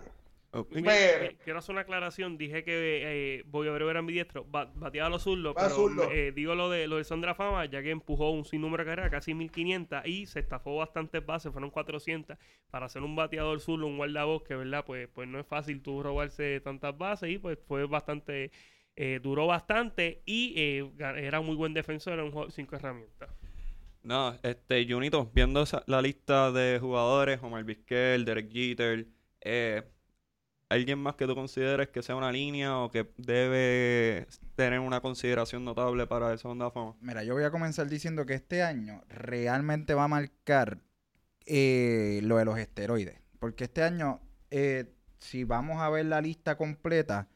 [0.53, 0.75] Ok.
[0.77, 2.39] Eh, Pero- eh, quiero hacer una aclaración.
[2.39, 3.03] Dije que
[3.39, 4.45] eh, Bobby Abreu era ambidiestro.
[4.45, 5.55] Ba- bateaba a los zurdos.
[5.55, 6.11] Pero zurdo.
[6.11, 9.11] eh, digo lo de lo de la Fama, ya que empujó un sinnúmero de carreras,
[9.11, 12.39] casi 1500, y se estafó bastantes bases, fueron 400.
[12.71, 16.03] Para ser un bateador zurdo, un guardabosque, que verdad, pues, pues no es fácil tú
[16.03, 18.51] robarse tantas bases, y pues fue bastante.
[18.99, 23.29] eh, duró bastante y eh, era muy buen defensor, era un jugador cinco herramientas.
[24.03, 29.07] No, este, Junito, viendo esa- la lista de jugadores, Omar Vizquel, Derek Jeter,
[29.47, 29.85] eh,
[30.69, 35.65] ¿alguien más que tú consideres que sea una línea o que debe tener una consideración
[35.65, 36.95] notable para de la Fama?
[37.01, 40.81] Mira, yo voy a comenzar diciendo que este año realmente va a marcar
[41.47, 43.21] eh, lo de los esteroides.
[43.39, 47.29] Porque este año, eh, si vamos a ver la lista completa,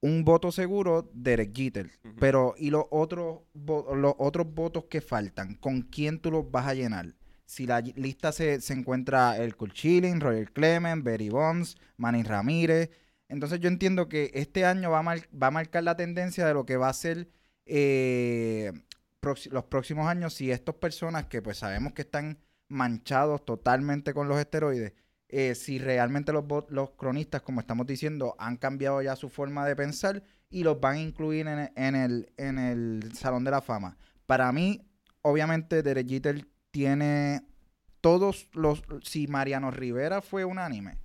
[0.00, 1.90] un voto seguro, Derek Jeter.
[2.20, 5.54] Pero, ¿y los otros, los otros votos que faltan?
[5.56, 7.14] ¿Con quién tú los vas a llenar?
[7.48, 12.90] Si la lista se, se encuentra el Chilling, Roger Clement, Berry Bonds, Manny Ramírez.
[13.26, 16.66] Entonces yo entiendo que este año va a, va a marcar la tendencia de lo
[16.66, 17.30] que va a ser
[17.64, 18.70] eh,
[19.50, 24.38] los próximos años si estas personas que pues sabemos que están manchados totalmente con los
[24.38, 24.92] esteroides,
[25.28, 29.74] eh, si realmente los, los cronistas, como estamos diciendo, han cambiado ya su forma de
[29.74, 33.62] pensar y los van a incluir en el, en el, en el Salón de la
[33.62, 33.96] Fama.
[34.26, 34.86] Para mí,
[35.22, 36.46] obviamente, Derek Jeter
[36.78, 37.42] tiene
[38.00, 38.84] todos los...
[39.02, 40.96] Si Mariano Rivera fue unánime,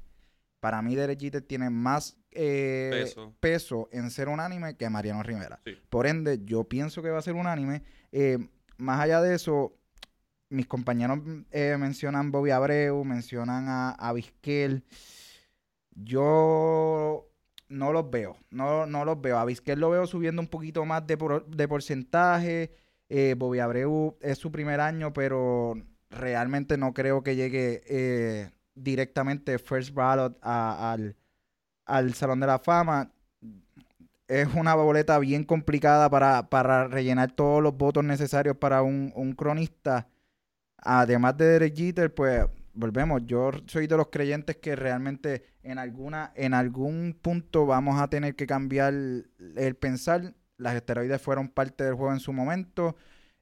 [0.60, 3.34] para mí Derek Jeter tiene más eh, Peso.
[3.40, 5.60] peso en ser unánime que Mariano Rivera.
[5.66, 5.76] Sí.
[5.90, 7.82] Por ende, yo pienso que va a ser unánime.
[8.12, 8.38] Eh,
[8.78, 9.74] más allá de eso,
[10.50, 14.84] mis compañeros eh, mencionan Bobby Abreu, mencionan a, a Vizquel.
[15.96, 17.28] Yo
[17.68, 19.40] no los veo, no, no los veo.
[19.40, 22.72] A Vizquel lo veo subiendo un poquito más de, por- de porcentaje.
[23.16, 25.76] Eh, Bobby Abreu es su primer año, pero
[26.10, 31.16] realmente no creo que llegue eh, directamente first ballot al,
[31.86, 33.12] al Salón de la Fama.
[34.28, 39.34] Es una boleta bien complicada para, para rellenar todos los votos necesarios para un, un
[39.34, 40.08] cronista.
[40.78, 43.22] Además de Derek Jeter, pues volvemos.
[43.28, 48.36] Yo soy de los creyentes que realmente en alguna, en algún punto vamos a tener
[48.36, 50.34] que cambiar el pensar.
[50.58, 52.96] Las esteroides fueron parte del juego en su momento.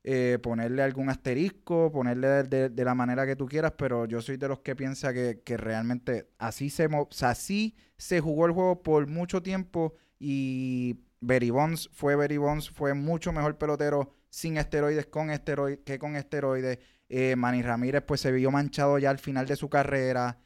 [0.03, 4.47] eh, ponerle algún asterisco, ponerle de, la manera que tú quieras, pero yo soy de
[4.47, 9.05] los que piensa que, que realmente así se, o así se jugó el juego por
[9.07, 15.29] mucho tiempo y Berry Bonds fue Berry Bonds, fue mucho mejor pelotero sin esteroides con
[15.29, 16.79] esteroides que con esteroides.
[17.09, 20.39] Eh, Manny Ramírez pues se vio manchado ya al final de su carrera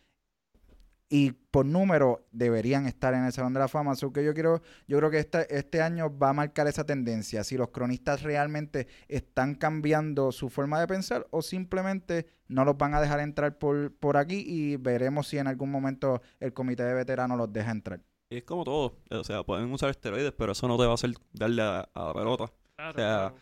[1.09, 3.91] y por número deberían estar en el Salón de la Fama.
[3.91, 7.43] Así que yo quiero, yo creo que este, este año va a marcar esa tendencia.
[7.43, 12.93] Si los cronistas realmente están cambiando su forma de pensar o simplemente no los van
[12.95, 16.93] a dejar entrar por, por aquí y veremos si en algún momento el comité de
[16.93, 18.01] veteranos los deja entrar.
[18.29, 18.97] Y es como todo.
[19.11, 22.05] O sea, pueden usar esteroides, pero eso no te va a hacer darle a, a
[22.07, 22.51] la pelota.
[22.75, 23.35] Claro, O sea, claro.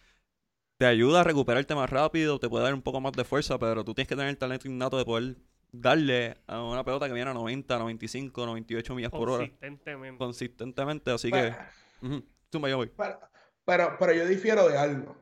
[0.78, 3.84] Te ayuda a recuperarte más rápido, te puede dar un poco más de fuerza, pero
[3.86, 5.38] tú tienes que tener el talento innato de poder
[5.73, 10.17] darle a una pelota que viene a 90, 95, 98 millas por hora Consistentemente.
[10.17, 11.12] consistentemente.
[11.12, 11.57] Así Pero,
[12.01, 12.91] que, ujú, zumba, yo voy.
[12.95, 13.19] pero,
[13.65, 15.15] pero, pero yo difiero de algo.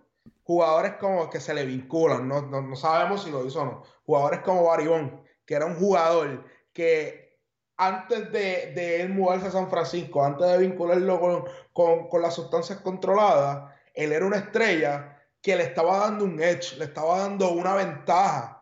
[0.44, 3.84] Jugadores como que se le vinculan, no, no, no sabemos si lo hizo o no.
[4.06, 7.40] Jugadores como Baribón, que era un jugador que
[7.78, 12.36] antes de, de él mudarse a San Francisco, antes de vincularlo con, con, con las
[12.36, 17.52] sustancias controladas, él era una estrella que le estaba dando un edge, le estaba dando
[17.52, 18.61] una ventaja.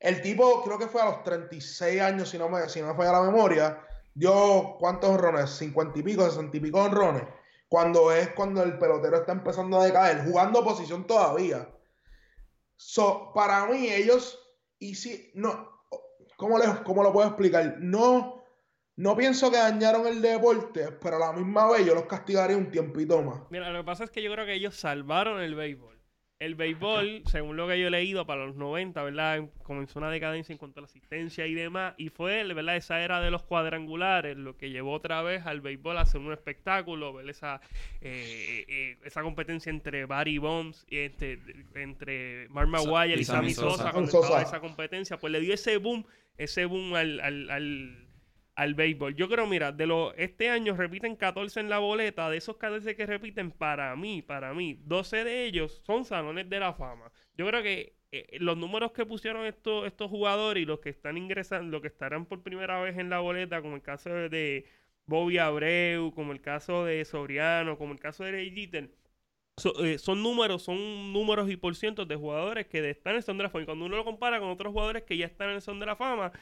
[0.00, 2.94] El tipo, creo que fue a los 36 años, si no me, si no me
[2.94, 3.84] falla la memoria,
[4.14, 7.24] dio cuántos honrones, 50 y pico, 60 y pico honrones,
[7.68, 11.68] cuando es cuando el pelotero está empezando a decaer, jugando posición todavía.
[12.76, 14.38] So, para mí, ellos,
[14.78, 15.82] y si, no,
[16.36, 17.76] ¿cómo, les, ¿cómo lo puedo explicar?
[17.80, 18.44] No,
[18.94, 22.70] no pienso que dañaron el deporte, pero a la misma vez yo los castigaría un
[22.70, 23.40] tiempito más.
[23.50, 25.97] Mira, lo que pasa es que yo creo que ellos salvaron el béisbol.
[26.40, 29.48] El béisbol, según lo que yo he leído, para los 90, ¿verdad?
[29.64, 31.94] Comenzó una decadencia en cuanto a la asistencia y demás.
[31.96, 32.76] Y fue, ¿verdad?
[32.76, 36.32] Esa era de los cuadrangulares lo que llevó otra vez al béisbol a hacer un
[36.32, 37.60] espectáculo, ver esa,
[38.00, 41.40] eh, eh, esa competencia entre Barry Bonds y entre,
[41.74, 43.90] entre Mark Maguire y, y Sammy Sosa, Sosa.
[43.90, 44.26] cuando Sosa.
[44.28, 45.18] estaba esa competencia.
[45.18, 48.07] Pues le dio ese boom, ese boom al, al, al
[48.58, 49.14] al béisbol.
[49.14, 52.96] Yo creo, mira, de los este año repiten 14 en la boleta, de esos 14
[52.96, 57.12] que repiten para mí, para mí, 12 de ellos son salones de la fama.
[57.36, 61.16] Yo creo que eh, los números que pusieron estos estos jugadores y los que están
[61.16, 64.66] ingresando, los que estarán por primera vez en la boleta, como el caso de,
[65.06, 68.90] Bobby Abreu, como el caso de Soriano, como el caso de Ray Jeter,
[69.82, 73.38] eh, son números, son números y por cientos de jugadores que están en el son
[73.38, 73.62] de la fama.
[73.62, 75.86] Y cuando uno lo compara con otros jugadores que ya están en el son de
[75.86, 76.32] la fama,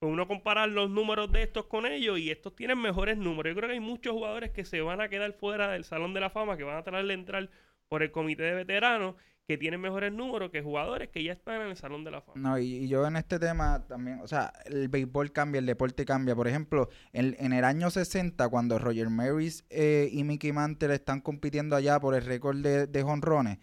[0.00, 3.50] uno comparar los números de estos con ellos y estos tienen mejores números.
[3.50, 6.20] Yo creo que hay muchos jugadores que se van a quedar fuera del Salón de
[6.20, 7.50] la Fama, que van a tratar de entrar
[7.88, 9.14] por el comité de veteranos,
[9.46, 12.40] que tienen mejores números que jugadores que ya están en el Salón de la Fama.
[12.40, 16.34] No, y, yo en este tema también, o sea, el béisbol cambia, el deporte cambia.
[16.34, 21.76] Por ejemplo, en, el año 60, cuando Roger Maris eh, y Mickey Mantle están compitiendo
[21.76, 23.58] allá por el récord de, de jonrones,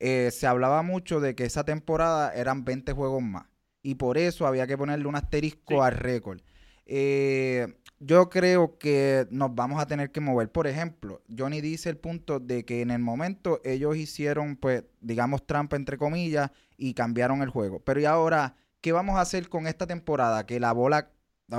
[0.00, 3.46] eh, se hablaba mucho de que esa temporada eran 20 juegos más.
[3.88, 5.80] Y por eso había que ponerle un asterisco Sí.
[5.80, 6.40] al récord.
[6.84, 7.66] Eh,
[8.00, 10.50] yo creo que nos vamos a tener que mover.
[10.52, 15.46] Por ejemplo, Johnny dice el punto de que en el momento ellos hicieron, pues, digamos,
[15.46, 17.80] trampa entre comillas y cambiaron el juego.
[17.80, 20.44] Pero y ahora, ¿qué vamos a hacer con esta temporada?
[20.46, 21.10] Que la bola,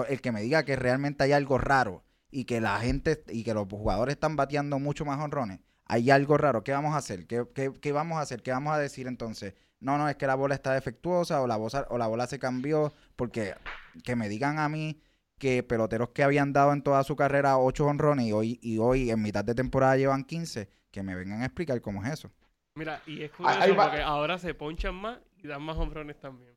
[0.08, 3.54] el que me diga que realmente hay algo raro y que la gente y que
[3.56, 6.64] los jugadores están bateando mucho más honrones, hay algo raro.
[6.64, 7.26] ¿Qué vamos a hacer?
[7.26, 8.44] ¿Qué, qué, qué vamos a hacer?
[8.44, 9.56] ¿Qué vamos a decir entonces?
[9.80, 12.40] No, no, es que la bola está defectuosa o la, bola, o la bola se
[12.40, 12.94] cambió.
[13.16, 13.56] Porque
[14.04, 15.02] que me digan a mí
[15.38, 19.10] que peloteros que habían dado en toda su carrera 8 honrones y hoy, y hoy
[19.10, 22.30] en mitad de temporada llevan 15, que me vengan a explicar cómo es eso.
[22.76, 26.54] Mira, y es curioso porque ahora se ponchan más y dan más hombrones también.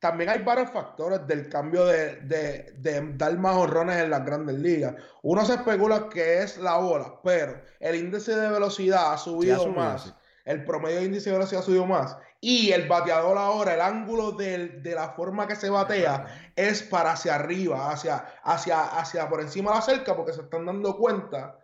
[0.00, 4.56] También hay varios factores del cambio de, de- de dar más honrones en las grandes
[4.56, 4.94] ligas.
[5.22, 9.74] Uno se especula que es la bola, pero el índice de velocidad ha subido, subido,
[9.74, 10.02] más.
[10.04, 10.10] sí.
[10.44, 12.16] El promedio de índice de velocidad ha subido más.
[12.40, 17.12] Y el bateador ahora, el ángulo del- de la forma que se batea es para
[17.12, 21.58] hacia arriba, hacia, hacia, hacia por encima de la cerca, porque se están dando cuenta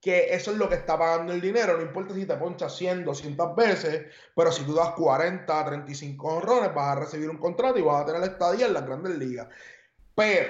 [0.00, 1.76] que eso es lo que está pagando el dinero.
[1.76, 6.74] No importa si te ponchas 100, 200 veces, pero si tú das 40, 35 honrones,
[6.74, 9.48] vas a recibir un contrato y vas a tener estadía en las grandes ligas.
[10.14, 10.48] Pero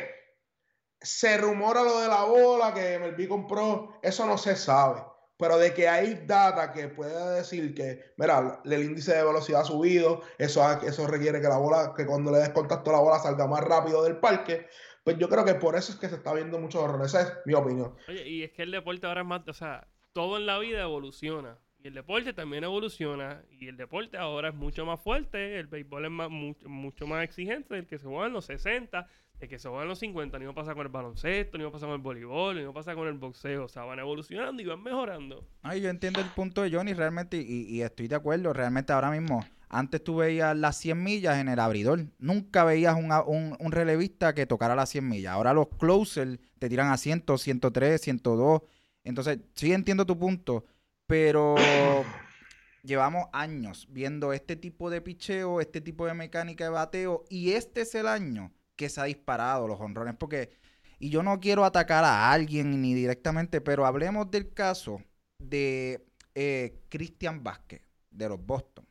[1.01, 5.03] se rumora lo de la bola que MLB compró, eso no se sabe.
[5.39, 9.65] Pero de que hay data que pueda decir que, mira, el índice de velocidad ha
[9.65, 13.47] subido, eso, eso requiere que la bola, que cuando le des contacto la bola salga
[13.47, 14.67] más rápido del parque,
[15.05, 17.15] pues yo creo que por eso es que se está viendo mucho errores.
[17.15, 17.95] Esa es mi opinión.
[18.09, 20.83] Oye, y es que el deporte ahora es más, o sea, todo en la vida
[20.83, 21.57] evoluciona.
[21.79, 23.45] Y el deporte también evoluciona.
[23.49, 25.59] Y el deporte ahora es mucho más fuerte.
[25.61, 29.09] El béisbol es más, mucho, mucho más exigente del que se juega en los 60,
[29.39, 30.39] del que se en los 50.
[30.39, 32.65] Ni va a pasar con el baloncesto, ni va a pasar con el voleibol, ni
[32.65, 33.65] va a pasar con el boxeo.
[33.65, 35.47] O sea, van evolucionando y van mejorando.
[35.63, 38.53] Ay, yo entiendo el punto de Johnny realmente y, estoy de acuerdo.
[38.53, 42.07] Realmente ahora mismo, antes tú veías las 100 millas en el abridor.
[42.19, 43.13] Nunca veías un,
[43.59, 45.33] un, relevista que tocara las 100 millas.
[45.33, 48.63] Ahora los closers te tiran a 100, 103, 102.
[49.05, 50.65] Entonces, sí entiendo tu punto,
[51.07, 51.55] pero
[52.83, 57.83] llevamos años viendo este tipo de picheo, este tipo de mecánica de bateo y este
[57.83, 60.57] es el año que se ha disparado los honrones porque
[61.01, 65.03] y yo no quiero atacar a alguien ni directamente, pero hablemos del caso
[65.39, 68.87] de eh, Christian Vázquez, de los Boston.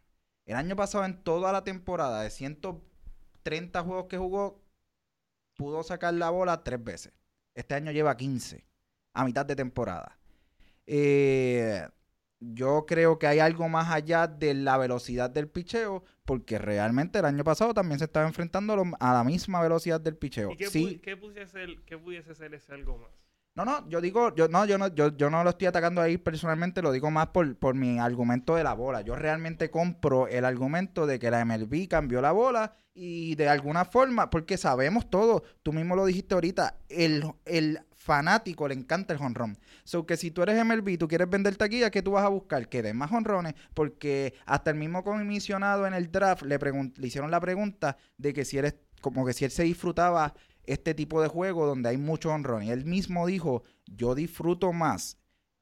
[0.45, 4.61] El año pasado, en toda la temporada de 130 juegos que jugó,
[5.55, 7.13] pudo sacar la bola tres veces.
[7.55, 8.65] Este año lleva 15
[9.13, 10.17] a mitad de temporada.
[10.85, 11.85] Eh,
[12.39, 17.25] yo creo que hay algo más allá de la velocidad del picheo, porque realmente el
[17.25, 20.51] año pasado también se estaba enfrentando a, la misma velocidad del picheo.
[20.51, 23.09] ¿Y qué, Sí, pu- qué pudiese ser, qué pudiese ser ese algo más?
[23.55, 26.19] no, no, yo digo, yo no, yo no, yo, yo no lo estoy atacando ahí
[26.19, 29.01] personalmente, lo digo más por, por mi argumento de la bola.
[29.01, 33.83] Yo realmente compro el argumento de que la MLB cambió la bola y de alguna
[33.85, 39.21] forma, porque sabemos todo, tú mismo lo dijiste ahorita, el, el fanático le encanta el
[39.21, 39.57] honrón.
[39.83, 42.29] So que si tú eres MLB y tú quieres vender taquilla, ¿qué tú vas a
[42.29, 42.69] buscar?
[42.69, 47.29] Que den más honrones, porque hasta el mismo comisionado en el draft le, le hicieron
[47.29, 51.27] la pregunta de que si eres, como que si él se disfrutaba este tipo de
[51.27, 52.63] juego donde hay mucho honrón.
[52.63, 55.17] Y él mismo dijo, yo disfruto más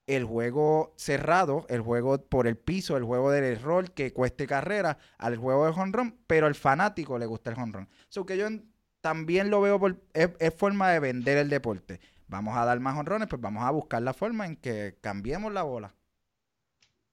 [0.06, 4.98] el juego cerrado, el juego por el piso, el juego del error que cueste carrera,
[5.18, 7.88] al juego del honrón, pero al fanático le gusta el honrón.
[8.08, 8.46] So que yo
[9.00, 12.00] también lo veo por, es forma de vender el deporte.
[12.28, 15.62] Vamos a dar más honrones, pues vamos a buscar la forma en que cambiemos la
[15.62, 15.94] bola.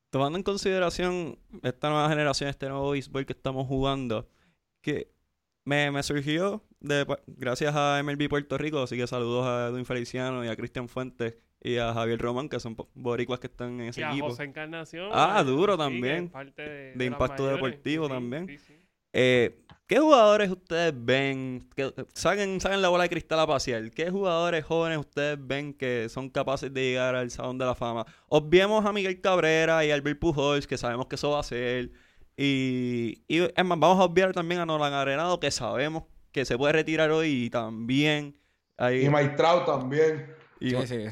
[0.10, 4.30] Tomando en consideración esta nueva generación, este nuevo béisbol que estamos jugando,
[4.82, 5.12] que
[5.66, 9.86] me, me surgió de, pa- gracias a MLB Puerto Rico, así que saludos a Edwin
[9.86, 13.88] Feliciano y a Cristian Fuentes y a Javier Román, que son boricuas que están en
[13.88, 14.30] ese Y a equipo.
[14.30, 15.10] José Encarnación.
[15.14, 16.30] Ah, duro también.
[16.30, 16.62] parte
[16.96, 17.56] de, impacto mayores.
[17.64, 18.48] deportivo Sí, también.
[18.48, 18.83] sí, sí.
[19.14, 21.70] Eh, ¿Qué jugadores ustedes ven?
[21.76, 23.92] Que, saquen, saquen la bola de cristal a pasear.
[23.92, 28.06] ¿Qué jugadores jóvenes ustedes ven que son capaces de llegar al Salón de la Fama?
[28.30, 31.92] Obviemos a Miguel Cabrera y a Albert Pujols, que sabemos que eso va a ser.
[32.38, 36.58] Y, y es más, vamos a obviar también a Nolan Arenado, que sabemos que se
[36.58, 38.36] puede retirar hoy y también.
[38.78, 40.34] Hay, Y Maistrao también.
[40.60, 41.06] y- Sí, sí.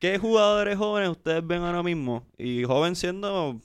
[0.00, 2.26] ¿Qué jugadores jóvenes ustedes ven ahora mismo?
[2.36, 3.60] Y joven siendo,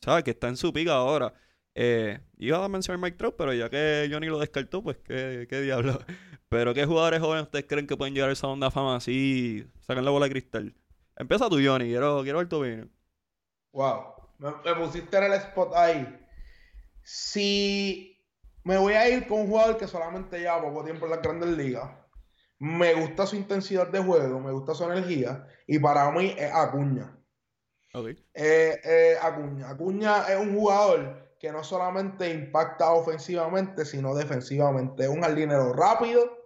[0.00, 0.24] ¿sabes?
[0.24, 1.32] Que está en su pica ahora.
[1.74, 5.60] Eh, iba a mencionar Mike Trout, pero ya que Johnny lo descartó, pues qué, qué
[5.60, 5.98] diablo.
[6.48, 9.64] Pero ¿qué jugadores jóvenes ustedes creen que pueden llegar al Salón de la Fama así,
[9.82, 10.74] sacan la bola de cristal?
[11.14, 12.90] Empieza tú, Johnny, quiero, quiero ver tu opinión.
[13.70, 16.26] Wow, me, me pusiste en el spot ahí.
[17.04, 18.20] Si
[18.64, 21.50] me voy a ir con un jugador que solamente lleva poco tiempo en las grandes
[21.50, 21.88] ligas,
[22.58, 27.16] me gusta su intensidad de juego, me gusta su energía, y para mí es Acuña.
[27.94, 28.08] Ok.
[28.34, 29.70] Eh, eh, Acuña.
[29.70, 35.04] Acuña es un jugador que no solamente impacta ofensivamente, sino defensivamente.
[35.04, 36.38] Es un jardinero rápido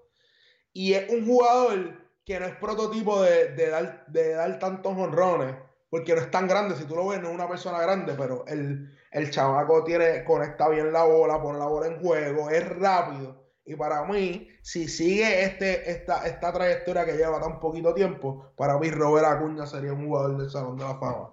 [0.73, 5.57] y es un jugador que no es prototipo de, de dar, de dar tantos honrones,
[5.91, 6.77] porque no es tan grande.
[6.77, 10.69] Si tú lo ves, no es una persona grande, pero el, el chamaco tiene, conecta
[10.69, 13.43] bien la bola, pone la bola en juego, es rápido.
[13.67, 18.79] Y para mí, si sigue este, esta, esta trayectoria que lleva tan poquito tiempo, para
[18.79, 21.31] mí Robert Acuña sería un jugador del Salón de la Fama.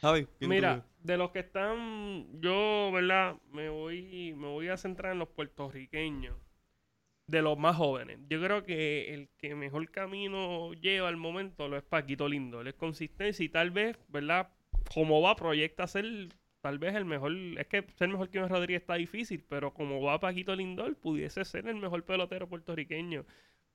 [0.00, 0.89] Javi, ¿quién Mira, tú?
[1.02, 3.36] De los que están, yo, ¿verdad?
[3.52, 6.36] Me voy, me voy a centrar en los puertorriqueños,
[7.26, 8.18] de los más jóvenes.
[8.28, 12.60] Yo creo que el que mejor camino lleva al momento lo es Paquito Lindo.
[12.60, 14.50] Él es consistencia y tal vez, ¿verdad?
[14.92, 16.04] Como va, proyecta ser
[16.60, 17.32] tal vez el mejor.
[17.58, 21.44] Es que ser mejor que Iván Rodríguez está difícil, pero como va Paquito Lindor, pudiese
[21.44, 23.24] ser el mejor pelotero puertorriqueño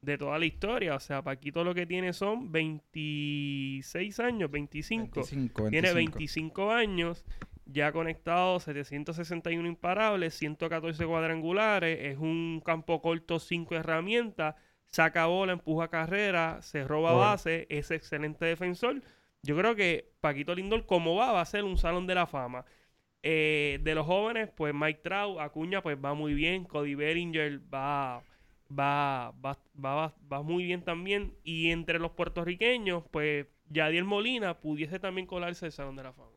[0.02, 0.96] de toda la historia.
[0.96, 5.22] O sea, Paquito lo que tiene son 26 años, 25.
[5.22, 6.18] 25, Tiene 25.
[6.18, 7.26] 25 años,
[7.66, 15.90] ya conectado 761 imparables, 114 cuadrangulares, es un campo corto, 5 herramientas, saca bola, empuja
[15.90, 19.02] carrera, se roba base, es excelente defensor.
[19.42, 22.66] Yo creo que Paquito Lindor, como va, va a ser un salón de la fama.
[23.22, 26.64] Eh, de los jóvenes, pues Mike Trout, Acuña, pues va muy bien.
[26.64, 28.24] Cody Bellinger va,
[28.78, 31.34] va, va, va, va, va muy bien también.
[31.44, 36.30] Y entre los puertorriqueños, pues Yadiel Molina pudiese también colarse al Salón de la Fama.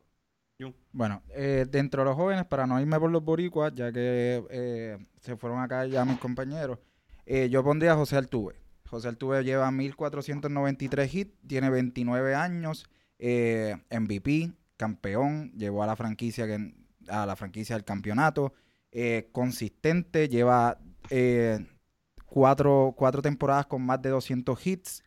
[0.91, 4.97] Bueno, eh, dentro de los jóvenes, para no irme por los boricuas, ya que eh,
[5.21, 6.79] se fueron acá ya mis compañeros,
[7.25, 8.55] eh, yo pondría a José Altuve.
[8.89, 16.47] José Altuve lleva 1493 hits, tiene 29 años, eh, MVP, campeón, llevó a la franquicia
[16.47, 16.73] que,
[17.07, 18.53] a la franquicia del campeonato,
[18.91, 20.79] eh, consistente, lleva
[21.09, 21.59] eh,
[22.29, 25.03] cuatro, cuatro temporadas con más de 200 hits.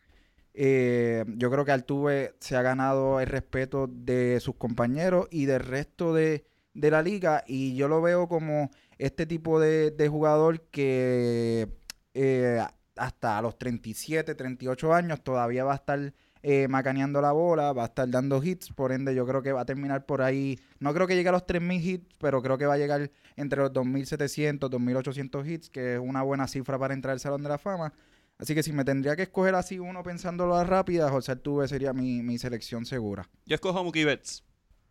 [0.55, 5.61] Eh, yo creo que Altuve se ha ganado el respeto de sus compañeros y del
[5.61, 6.45] resto de,
[6.75, 11.69] de la liga y yo lo veo como este tipo de, de jugador que
[12.15, 12.63] eh,
[12.97, 16.13] hasta los 37, 38 años todavía va a estar
[16.43, 19.61] eh, macaneando la bola, va a estar dando hits, por ende yo creo que va
[19.61, 22.67] a terminar por ahí, no creo que llegue a los 3.000 hits, pero creo que
[22.67, 27.13] va a llegar entre los 2.700, 2.800 hits, que es una buena cifra para entrar
[27.13, 27.93] al Salón de la Fama.
[28.39, 31.93] Así que si me tendría que escoger así uno pensándolo a rápida, José Altuve sería
[31.93, 33.29] mi, mi selección segura.
[33.47, 34.43] Yo escojo a Mookie Betts.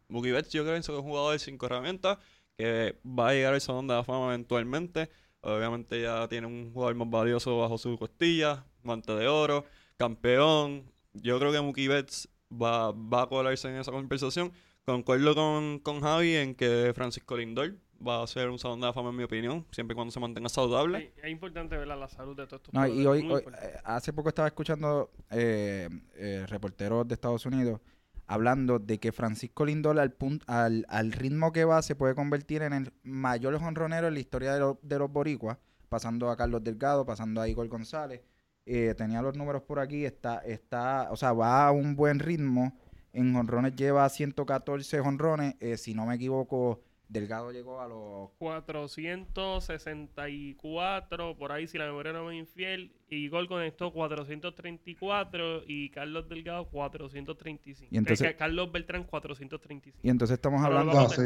[0.08, 2.18] Mookie Betts yo creo que es un jugador de cinco herramientas
[2.58, 5.10] que va a llegar al Salón de la Fama eventualmente.
[5.42, 9.66] Obviamente ya tiene un jugador más valioso bajo su costilla, guante de oro,
[9.98, 10.91] campeón.
[11.14, 14.52] Yo creo que Mookie Betts va, va a colarse en esa conversación.
[14.86, 18.94] Concuerdo con, con Javi en que Francisco Lindor va a ser un Salón de la
[18.94, 21.14] Fama en mi opinión, siempre y cuando se mantenga saludable.
[21.18, 23.20] Es, es importante ver la salud de todos estos No, y hoy,
[23.62, 27.80] eh, hace poco estaba escuchando eh, eh, reporteros de Estados Unidos
[28.26, 32.62] hablando de que Francisco Lindor al, pun- al, al ritmo que va se puede convertir
[32.64, 35.58] en el mayor jonronero en la historia de, los- de los boricuas,
[35.90, 38.22] pasando a Carlos Delgado, pasando a Igor González.
[38.66, 42.78] Eh, tenía los números por aquí, está, está, o sea, va a un buen ritmo.
[43.14, 51.36] En jonrones lleva 114 jonrones, eh, si no me equivoco, Delgado llegó a los 464,
[51.38, 56.30] por ahí si la memoria no me es infiel, y Gol conectó 434 y Carlos
[56.30, 57.90] Delgado 435.
[57.94, 60.00] Y entonces- Eh, Carlos Beltrán 435.
[60.04, 61.22] y entonces estamos hablando No, sí.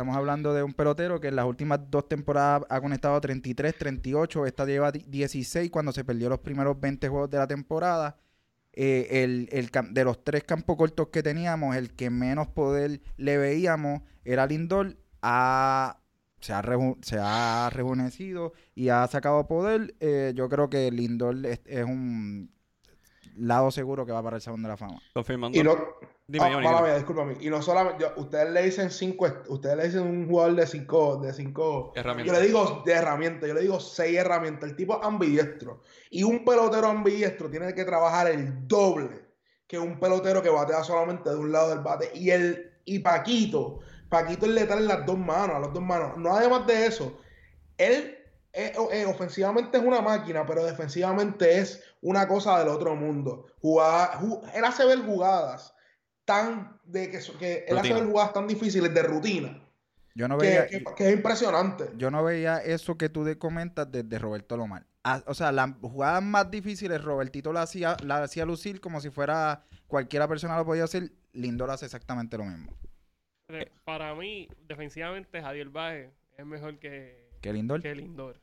[0.00, 4.46] Estamos hablando de un pelotero que en las últimas dos temporadas ha conectado 33, 38.
[4.46, 8.16] Esta lleva di- 16 cuando se perdió los primeros 20 juegos de la temporada.
[8.72, 13.36] Eh, el, el de los tres campos cortos que teníamos, el que menos poder le
[13.36, 14.96] veíamos era Lindor.
[16.40, 19.94] Se, ha reju- se ha rejuvenecido y ha sacado poder.
[20.00, 22.50] Eh, yo creo que Lindor es un
[23.36, 25.00] lado seguro que va para el Salón de la Fama.
[25.14, 25.58] Confirmando.
[25.58, 25.76] Y no,
[26.26, 26.82] Dime, ah, Johnny, dime.
[26.82, 27.36] mía, discúlpame.
[27.40, 31.16] Y no solamente, yo- ustedes le dicen cinco, ustedes le dicen un jugador de cinco,
[31.16, 32.36] de cinco, Herramientas.
[32.36, 34.70] yo le digo de herramientas, yo le digo seis herramientas.
[34.70, 35.80] El tipo es ambidiestro.
[36.08, 39.28] Y un pelotero ambidiestro tiene que trabajar el doble
[39.66, 42.10] que un pelotero que batea solamente de un lado del bate.
[42.14, 46.16] Y el, y Paquito, Paquito es letal en las dos manos, a las dos manos.
[46.16, 47.18] No además de eso,
[47.76, 48.18] él
[48.52, 53.46] eh, eh, ofensivamente es una máquina, pero defensivamente es una cosa del otro mundo.
[53.60, 55.74] Jugada- ju- él hace ver jugadas
[56.24, 59.62] tan de que, que él hace ver jugadas tan difíciles de rutina
[60.14, 61.90] Yo no que, veía, que- que es impresionante.
[61.96, 64.86] yo no veía eso que tú de comentas desde Roberto Lomar.
[65.02, 69.08] Ah, o sea, las jugadas más difíciles, Robertito la hacía, la hacía lucir como si
[69.10, 71.10] fuera cualquiera persona lo podía hacer.
[71.32, 72.72] Lindor hace exactamente lo mismo.
[73.84, 77.82] Para mí, defensivamente, Javier Baez es mejor que, Que Lindor.
[77.82, 78.40] que Lindor.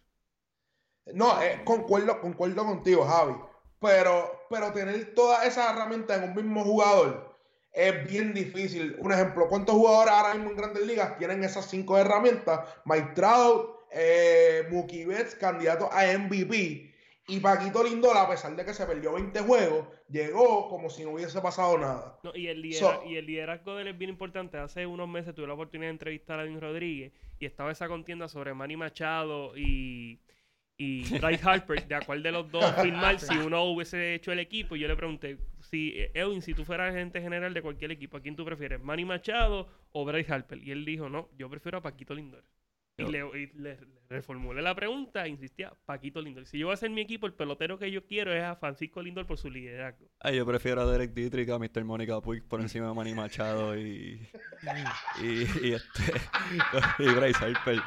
[1.14, 3.36] No, eh, concuerdo, concuerdo contigo, Javi.
[3.80, 7.38] Pero, pero tener todas esas herramientas en un mismo jugador
[7.72, 8.96] es bien difícil.
[9.00, 12.62] Un ejemplo, ¿cuántos jugadores ahora mismo en Grandes Ligas tienen esas cinco herramientas?
[12.86, 16.94] Mike Trout, eh, Mookie Betts, candidato a MVP.
[17.30, 21.12] Y Paquito Lindor, a pesar de que se perdió 20 juegos, llegó como si no
[21.12, 22.18] hubiese pasado nada.
[22.24, 24.58] No, y, el lidera- So- y el liderazgo de él es bien importante.
[24.58, 28.30] Hace unos meses tuve la oportunidad de entrevistar a Edwin Rodríguez y estaba esa contienda
[28.30, 30.22] sobre Manny Machado y,
[30.78, 34.40] y Bryce Harper, de a cuál de los dos firmar si uno hubiese hecho el
[34.40, 34.78] equipo.
[34.78, 38.22] Y yo le pregunté, si Edwin, si tú fueras agente general de cualquier equipo, ¿a
[38.22, 38.82] quién tú prefieres?
[38.82, 40.64] ¿Manny Machado o Bryce Harper?
[40.64, 42.46] Y él dijo, no, yo prefiero a Paquito Lindor.
[43.00, 43.78] Y, le
[44.10, 46.48] reformulé la pregunta e insistía, Paquito Lindor.
[46.48, 49.04] Si yo voy a hacer mi equipo, el pelotero que yo quiero es a Francisco
[49.04, 50.08] Lindor por su liderazgo.
[50.20, 51.84] Ay, yo prefiero a Derek Dietrich a Mr.
[51.84, 54.28] Mónica Puig por encima de Manny Machado y.
[55.22, 56.04] Y, y este.
[57.00, 57.80] Y Bryce Harper.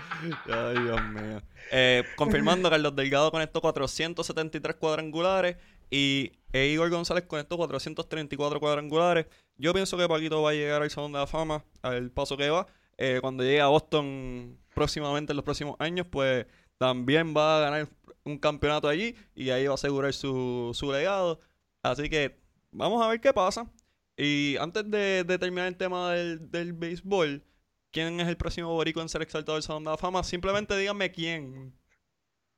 [0.46, 1.42] Ay, Dios mío.
[1.72, 5.56] Eh, confirmando, Carlos Delgado conectó 473 cuadrangulares
[5.90, 9.26] y e Igor González conectó 434 cuadrangulares.
[9.56, 12.48] Yo pienso que Paquito va a llegar al Salón de la Fama al paso que
[12.48, 12.68] va.
[12.96, 16.47] Eh, cuando llegue a Boston próximamente en los próximos años, pues
[16.78, 17.89] también va a ganar
[18.24, 21.39] un campeonato allí y ahí va a asegurar su, su legado.
[21.83, 23.70] Así que vamos a ver qué pasa.
[24.16, 27.45] Y antes de, de terminar el tema del, del béisbol,
[27.91, 30.24] ¿quién es el próximo borico en ser exaltado del Salón de la Fama?
[30.24, 31.74] Simplemente díganme quién.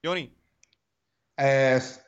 [0.04, 0.32] Johnny,
[1.36, 2.04] Es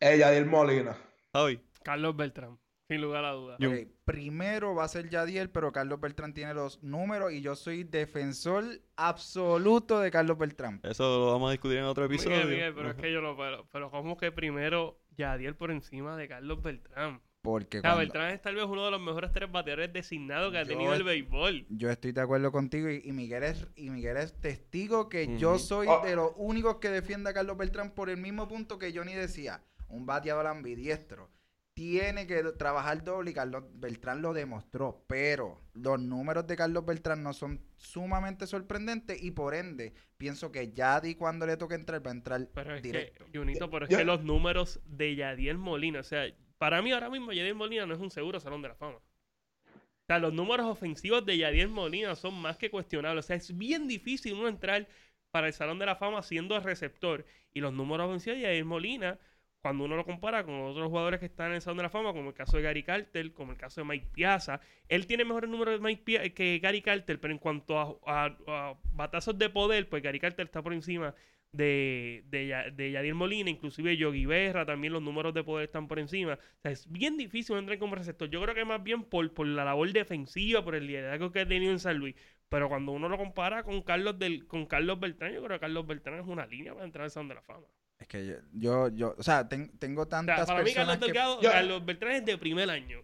[0.00, 0.98] ella, Yadier Molina.
[1.32, 1.60] Javi.
[1.84, 2.58] Carlos Beltrán,
[2.88, 3.58] sin lugar a dudas.
[3.60, 7.56] Yo- Ok, Primero va a ser Yadiel, pero Carlos Beltrán tiene los números y yo
[7.56, 8.64] soy defensor
[8.96, 10.80] absoluto de Carlos Beltrán.
[10.82, 12.36] Eso lo vamos a discutir en otro episodio.
[12.36, 16.16] Miguel, Miguel, pero es que yo lo pero, pero como que primero Yadiel por encima
[16.16, 17.20] de Carlos Beltrán.
[17.40, 20.50] Porque O sea, cuando- Beltrán es tal vez uno de los mejores tres bateadores designados
[20.52, 21.66] que ha tenido el béisbol.
[21.70, 25.58] yo estoy de acuerdo contigo y, y Miguel es y Miguel es testigo que yo
[25.58, 26.00] soy Ah.
[26.04, 29.62] de los únicos que defiende a Carlos Beltrán por el mismo punto que Johnny decía,
[29.88, 31.30] un bateador ambidiestro.
[31.74, 37.24] Tiene que trabajar doble y Carlos Beltrán lo demostró, pero los números de Carlos Beltrán
[37.24, 42.12] no son sumamente sorprendentes y por ende pienso que Yadi cuando le toque entrar va
[42.12, 43.24] a entrar Pero es directo.
[43.32, 46.92] que, Junito, pero es Yo- que los números de Yadiel Molina, o sea, para mí
[46.92, 48.98] ahora mismo Yadiel Molina no es un seguro salón de la fama.
[48.98, 53.24] O sea, los números ofensivos de Yadiel Molina son más que cuestionables.
[53.24, 54.86] O sea, es bien difícil uno entrar
[55.32, 57.24] para el Salón de la Fama siendo receptor.
[57.52, 59.18] Y los números ofensivos de Yadiel Molina,
[59.64, 62.12] cuando uno lo compara con otros jugadores que están en el Salón de la Fama,
[62.12, 65.48] como el caso de Gary Carter, como el caso de Mike Piazza, él tiene mejores
[65.48, 70.02] números de Mike Pia- que Gary Carter, pero en cuanto a, batazos de poder, pues
[70.02, 71.14] Gary Carter está por encima
[71.52, 75.88] de, de, Ya- de Yadier Molina, inclusive Yogi Berra, también los números de poder están
[75.88, 76.34] por encima.
[76.34, 78.28] O sea, es bien difícil entrar como receptor.
[78.28, 81.48] Yo creo que más bien por, por la labor defensiva, por el liderazgo que ha
[81.48, 82.14] tenido en San Luis.
[82.50, 85.86] Pero cuando uno lo compara con Carlos del, con Carlos Beltrán, yo creo que Carlos
[85.86, 87.66] Beltrán es una línea para entrar al Salón de la Fama.
[88.04, 90.98] Es que yo, yo, yo- o sea, ten- tengo O sea, tantas para mí personas
[90.98, 91.06] Carlos que...
[91.06, 92.98] Delgado, Yo- Carlos Beltrán es de primer año.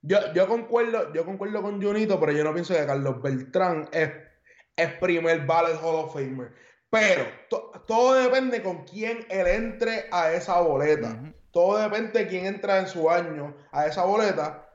[0.00, 4.10] Yo, yo concuerdo, yo concuerdo con Junito, pero yo no pienso que Carlos Beltrán es,
[4.76, 6.54] es primer ballot Hall of Famer.
[6.88, 11.20] Pero to- todo depende con quién él entre a esa boleta.
[11.50, 14.66] Todo depende de quién entra en su año a esa boleta.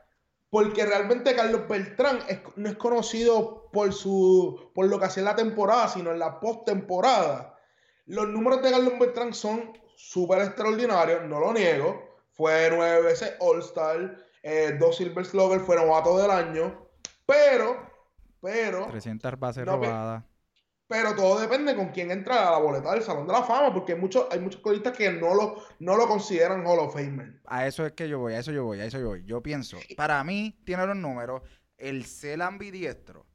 [0.48, 5.24] Porque realmente Carlos Beltrán es- no es conocido por su por lo que hacía en
[5.24, 7.55] la temporada, sino en la postemporada.
[8.06, 12.16] Los números de Carlos Beltrán son súper extraordinarios, no lo niego.
[12.30, 16.86] Fue nueve veces All-Star, eh, dos Silver Slugger, fue novato del año.
[17.26, 17.76] Pero,
[18.40, 20.22] pero, 300 bases No, robadas.
[20.86, 23.94] pero todo depende con quién entra a la boleta del Salón de la Fama, porque
[23.94, 27.40] hay muchos, hay muchos colistas que no lo, no lo consideran Hall of Famer.
[27.46, 29.24] A eso es que yo voy, a eso yo voy, a eso yo voy.
[29.24, 31.42] Yo pienso, para mí, tiene los números,
[31.76, 33.26] el ser ambidiestro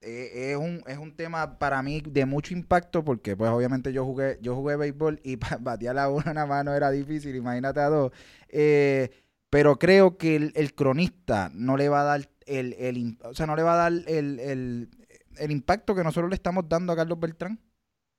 [0.00, 4.04] eh, es, un, es un tema para mí de mucho impacto porque pues obviamente yo
[4.04, 8.12] jugué, yo jugué béisbol y batear a una mano era difícil, imagínate a dos.
[8.48, 9.10] Eh,
[9.50, 13.56] pero creo que el, cronista no le va a dar el, el o sea, no
[13.56, 14.90] le va a dar el, el,
[15.38, 17.58] el impacto que nosotros le estamos dando a Carlos Beltrán.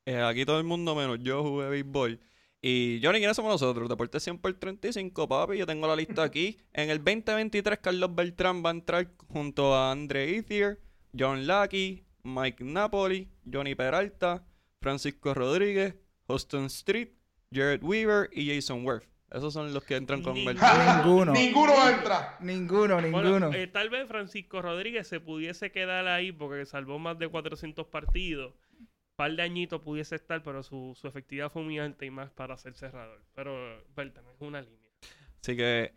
[0.05, 2.19] Eh, aquí todo el mundo menos yo jugué béisbol.
[2.61, 3.87] Y Johnny, ¿quiénes somos nosotros?
[3.87, 5.57] Deporte 100 por 35, papi.
[5.57, 6.57] Yo tengo la lista aquí.
[6.73, 10.79] En el 2023, Carlos Beltrán va a entrar junto a Andre Ethier,
[11.17, 14.43] John Lackey, Mike Napoli, Johnny Peralta,
[14.81, 15.95] Francisco Rodríguez,
[16.27, 17.09] Houston Street,
[17.51, 19.05] Jared Weaver y Jason Worth.
[19.31, 20.53] Esos son los que entran con Ninguno.
[20.59, 20.97] Beltrán.
[21.05, 21.33] Ninguno.
[21.33, 22.37] Ninguno entra.
[22.39, 23.53] Ninguno, Bueno, ninguno.
[23.53, 28.53] eh, tal vez Francisco Rodríguez se pudiese quedar ahí porque salvó más de 400 partidos.
[28.79, 32.31] Un par de añitos pudiese estar, pero su, su efectividad fue muy alta y más
[32.31, 33.21] para ser cerrador.
[33.35, 34.89] Pero Beltrán es una línea.
[35.43, 35.93] Así que,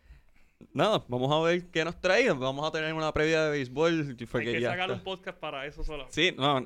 [0.73, 2.29] nada, vamos a ver qué nos trae.
[2.31, 4.15] Vamos a tener una previa de béisbol.
[4.33, 6.07] Hay que sacar un podcast para eso solo.
[6.09, 6.63] Sí, no,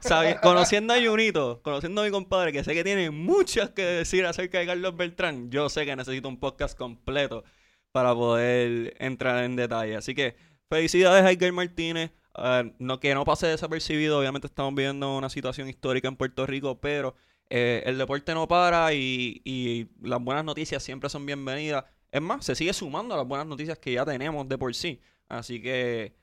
[0.00, 4.24] sabe- conociendo a Junito, conociendo a mi compadre, que sé que tiene muchas que decir
[4.26, 7.44] acerca de Carlos Beltrán, yo sé que necesito un podcast completo
[7.92, 9.96] para poder entrar en detalle.
[9.96, 10.36] Así que,
[10.68, 12.10] felicidades a Edgar Martínez.
[12.34, 16.78] Ah, no, que no pase desapercibido, obviamente estamos viviendo una situación histórica en Puerto Rico,
[16.78, 17.14] pero
[17.48, 21.84] eh, el deporte no para y, y las buenas noticias siempre son bienvenidas.
[22.16, 25.02] Es más, se sigue sumando a las buenas noticias que ya tenemos de por sí.
[25.28, 26.16] Así que,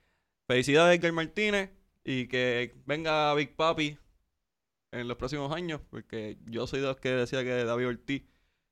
[0.47, 1.69] felicidades Edgar Martínez
[2.03, 3.99] y que venga Big Papi
[4.91, 8.23] en los próximos años, porque yo soy de los que decía que David Ortiz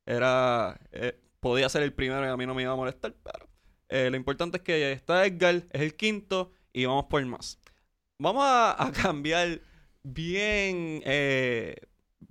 [0.03, 3.47] era eh, podía ser el primero y a mí no me iba a molestar, pero
[3.89, 7.59] eh, lo importante es que está Edgar, es el quinto y vamos por más.
[8.17, 9.61] Vamos a, a cambiar
[10.01, 11.75] bien eh,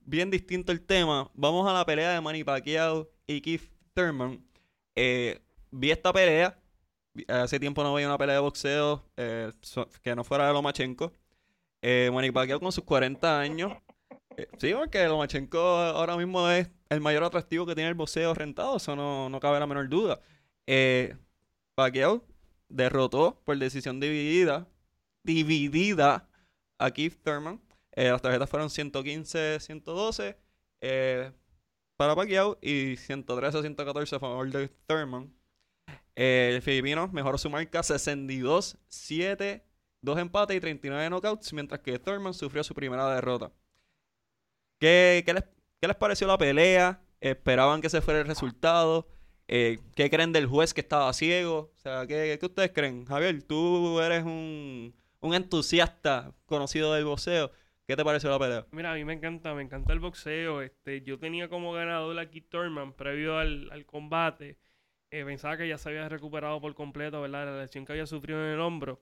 [0.04, 1.30] bien distinto el tema.
[1.34, 4.49] Vamos a la pelea de Manny Pacquiao y Keith Thurman.
[5.02, 5.40] Eh,
[5.70, 6.58] vi esta pelea.
[7.26, 9.50] Hace tiempo no veía una pelea de boxeo eh,
[10.02, 11.10] que no fuera de Lomachenko.
[11.80, 13.72] Eh, Manny Pacquiao con sus 40 años.
[14.36, 18.76] Eh, sí, porque Lomachenko ahora mismo es el mayor atractivo que tiene el boxeo rentado.
[18.76, 20.20] Eso no, no cabe la menor duda.
[20.66, 21.16] Eh,
[21.74, 22.22] Pacquiao
[22.68, 24.68] derrotó por decisión dividida.
[25.22, 26.28] Dividida
[26.78, 27.58] a Keith Thurman.
[27.96, 30.36] Las tarjetas fueron 115, 112
[30.82, 31.32] eh,
[32.00, 35.30] para Pacquiao y 113, 114 a favor de Thurman.
[36.14, 39.62] El filipino mejoró su marca 62, 7,
[40.00, 43.52] 2 empates y 39 knockouts, mientras que Thurman sufrió su primera derrota.
[44.78, 45.44] ¿Qué, qué les,
[45.78, 47.02] qué les pareció la pelea?
[47.20, 49.06] ¿Esperaban que ese fuera el resultado?
[49.46, 51.70] Eh, ¿Qué creen del juez que estaba ciego?
[51.76, 53.04] O sea, ¿qué, qué ustedes creen?
[53.04, 57.50] Javier, tú eres un, un entusiasta conocido del boxeo.
[57.90, 58.66] ¿Qué te pareció la pelea?
[58.70, 60.62] Mira, a mí me encanta, me encanta el boxeo.
[60.62, 64.58] Este, yo tenía como ganador a Keith Thurman previo al, combate.
[65.10, 67.46] Eh, pensaba que ya se había recuperado por completo, ¿verdad?
[67.46, 69.00] La lesión que había sufrido en el hombro.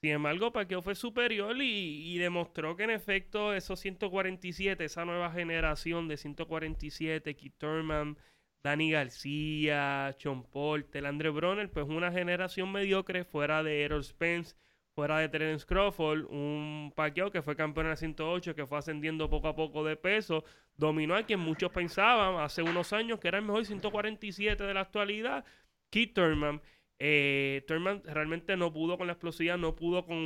[0.00, 6.06] Sin embargo, Pacquiao fue superior y, demostró que en efecto esos 147, esa nueva generación
[6.06, 8.16] de 147, Keith Thurman,
[8.62, 14.54] Danny García, Sean Porter, Andre Bronner, pues una generación mediocre fuera de Errol Spence,
[14.94, 19.30] fuera de Terence Crawford, un Pacquiao que fue campeón en el 108, que fue ascendiendo
[19.30, 20.44] poco a poco de peso,
[20.76, 24.80] dominó a quien muchos pensaban hace unos años que era el mejor 147 de la
[24.80, 25.44] actualidad,
[25.90, 26.60] Keith Thurman.
[27.02, 30.18] Eh, Thurman realmente no pudo con la explosividad, no pudo con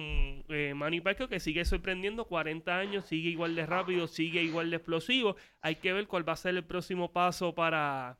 [0.49, 4.77] eh, Manny Pacquiao, que sigue sorprendiendo, 40 años, sigue igual de rápido, sigue igual de
[4.77, 5.37] explosivo.
[5.61, 8.19] Hay que ver cuál va a ser el próximo paso para,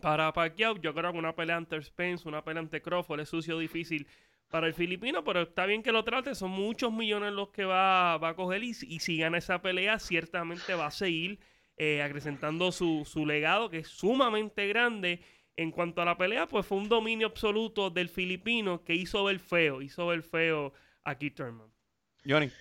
[0.00, 0.76] para Pacquiao.
[0.78, 4.08] Yo creo que una pelea ante Spence, una pelea ante Crawford es sucio difícil
[4.54, 6.32] para el filipino, pero está bien que lo trate.
[6.36, 9.60] Son muchos millones los que va, va a coger y, si- y si gana esa
[9.60, 11.40] pelea, ciertamente va a seguir
[11.76, 15.20] eh, acrecentando su, su legado, que es sumamente grande.
[15.56, 19.40] En cuanto a la pelea, pues fue un dominio absoluto del filipino que hizo ver
[19.40, 21.68] feo, hizo ver feo a Keith Thurman.
[22.24, 22.52] Johnny.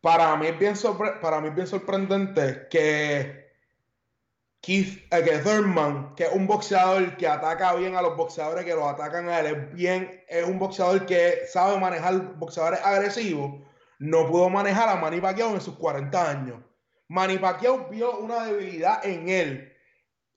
[0.00, 3.43] Para mí es bien, sorpre- para mí es bien sorprendente que
[4.64, 8.84] Keith, eh, Thurman, que es un boxeador que ataca bien a los boxeadores que los
[8.88, 13.60] atacan a él, es bien, es un boxeador que sabe manejar boxeadores agresivos,
[13.98, 16.62] no pudo manejar a Manny Pacquiao en sus 40 años.
[17.08, 19.72] Manny Pacquiao vio una debilidad en él.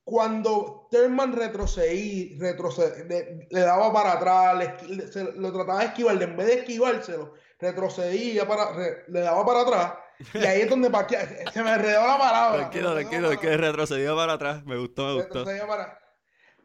[0.04, 3.08] Cuando Thurman retrocedí, retroced-
[3.50, 8.72] le, daba para atrás, se- lo trataba de esquivar, en vez de esquivárselo, retrocedía, para,
[9.08, 9.94] le daba para atrás.
[10.34, 12.58] Y ahí es donde Pacquiao, se me enredó la palabra.
[12.58, 14.64] Tranquilo, tranquilo, es que retrocedió para atrás.
[14.66, 15.46] Me gustó, me gustó.
[15.68, 16.00] para-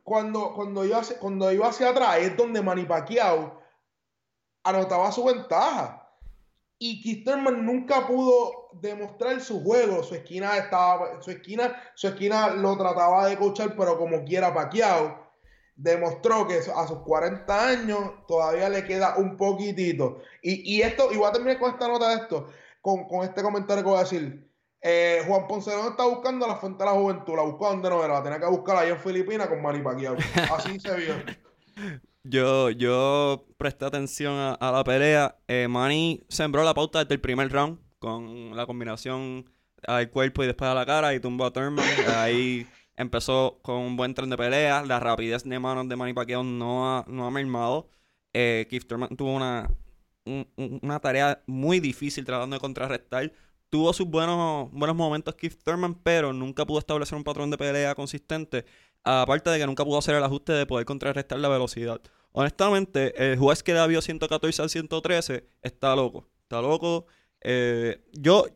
[0.02, 3.60] Cuando, cuando, iba hacia, cuando iba hacia atrás, es donde Manny Pacquiao
[4.64, 5.98] anotaba su ventaja.
[6.78, 10.02] Y Keith Thurman nunca pudo demostrar su juego.
[10.02, 15.20] Su esquina estaba, su esquina, su esquina lo trataba de coachar, pero como quiera Pacquiao
[15.76, 20.20] demostró que a sus 40 años todavía le queda un poquitito.
[20.42, 22.48] Y, y esto, y voy a terminar con esta nota de esto,
[22.82, 24.52] con, con este comentario que voy a decir.
[24.84, 28.04] Eh, Juan Ponce no está buscando la fuente de la juventud, la buscó donde no
[28.04, 30.16] era, la tenía que buscar allá en Filipinas con Manny Pacquiao.
[30.54, 31.14] Así se vio.
[32.24, 35.38] Yo, yo presté atención a, la pelea.
[35.48, 39.50] Eh, Manny sembró la pauta desde el primer round con la combinación
[39.88, 41.84] al cuerpo y después a la cara y tumbó a Thurman.
[42.14, 42.64] Ahí
[42.96, 44.84] empezó con un buen tren de pelea.
[44.86, 47.88] La rapidez de manos de Manny Pacquiao no ha, no ha mermado.
[48.32, 49.68] Eh, Keith Thurman tuvo una,
[50.24, 53.32] un- un- una tarea muy difícil tratando de contrarrestar
[53.70, 57.94] tuvo sus buenos, buenos momentos Keith Thurman, pero nunca pudo establecer un patrón de pelea
[57.94, 58.66] consistente.
[59.02, 61.98] Aparte de que nunca pudo hacer el ajuste de poder contrarrestar la velocidad.
[62.32, 66.28] Honestamente, el juez que le vio 114 al 113 está loco.
[66.42, 67.06] Está loco.
[67.40, 68.46] Eh, yo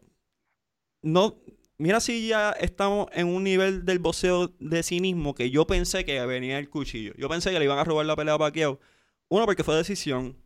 [1.02, 1.36] no.
[1.78, 6.24] Mira si ya estamos en un nivel del boxeo de cinismo que yo pensé que
[6.24, 7.12] venía el cuchillo.
[7.18, 8.80] Yo pensé que le iban a robar la pelea a Pacquiao.
[9.28, 10.36] Uno, porque fue decisión.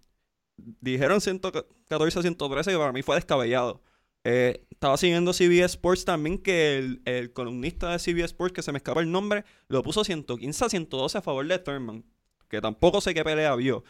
[0.81, 3.83] Dijeron 114 a 113 que para mí fue descabellado.
[4.25, 8.73] Eh, estaba siguiendo CBS Sports también que el, el columnista de CBS Sports, que se
[8.73, 12.05] me escapa el nombre, lo puso 115 a 112 a favor de Thurman.
[12.49, 13.85] Que tampoco sé qué pelea vio.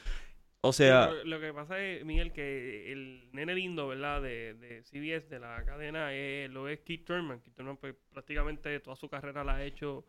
[0.62, 4.20] O sea, Lo, lo que pasa es, Miguel, que el nene lindo, ¿verdad?
[4.20, 7.40] De, de CBS, de la cadena, eh, lo es Keith Thurman.
[7.40, 10.04] Keith Thurman, pues prácticamente toda su carrera la ha hecho,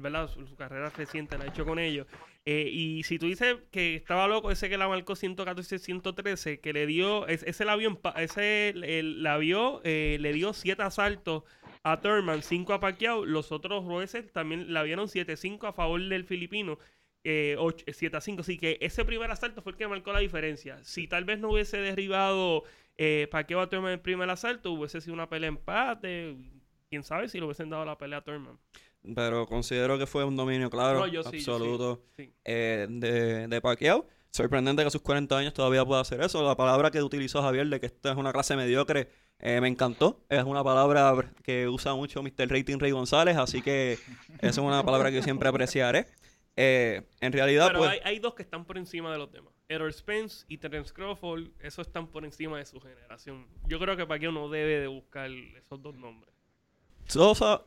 [0.00, 0.28] ¿verdad?
[0.28, 2.06] Su, su carrera reciente la ha hecho con ellos.
[2.44, 6.72] Eh, y si tú dices que estaba loco, ese que la marcó 114, 113, que
[6.72, 11.42] le dio, es- ese la vio, ese el- la vio, eh, le dio 7 asaltos
[11.82, 13.24] a Thurman, 5 a Pacquiao.
[13.24, 16.78] Los otros jueces también la vieron 7-5 a favor del filipino.
[17.24, 17.56] Eh,
[17.92, 18.42] 7 a 5.
[18.42, 20.82] Así que ese primer asalto fue el que marcó la diferencia.
[20.84, 22.62] Si tal vez no hubiese derribado
[22.98, 26.36] eh, a Thurman en el primer asalto, hubiese sido una pelea empate.
[26.88, 28.58] Quién sabe si le hubiesen dado la pelea a Thurman.
[29.14, 32.32] Pero considero que fue un dominio claro, No, sí, absoluto Sí.
[32.44, 34.06] eh, de, de Pacquiao.
[34.30, 36.42] Sorprendente que a sus 40 años todavía pueda hacer eso.
[36.46, 40.20] La palabra que utilizó Javier de que esta es una clase mediocre eh, me encantó.
[40.28, 42.46] Es una palabra que usa mucho Mr.
[42.48, 43.94] Rating Rey González, así que
[44.38, 46.06] esa es una palabra que yo siempre apreciaré.
[46.56, 49.52] Eh, en realidad, Pero pues, hay, hay dos que están por encima de los demás.
[49.68, 53.46] Errol Spence y Terence Crawford, esos están por encima de su generación.
[53.66, 56.32] Yo creo que Pacquiao no debe de buscar esos dos nombres.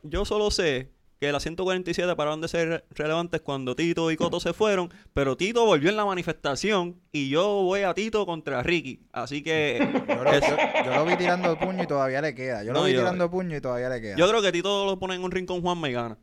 [0.02, 0.90] yo solo sé
[1.20, 5.66] que las 147 pararon de ser relevantes cuando Tito y Coto se fueron, pero Tito
[5.66, 9.02] volvió en la manifestación y yo voy a Tito contra Ricky.
[9.12, 10.56] Así que Yo lo, es- yo-
[10.86, 12.64] yo lo vi tirando puño y todavía le queda.
[12.64, 14.16] Yo No, lo vi yo- tirando puño y todavía le queda.
[14.16, 16.16] yo creo que Tito lo pone en un rincón Juan y gana.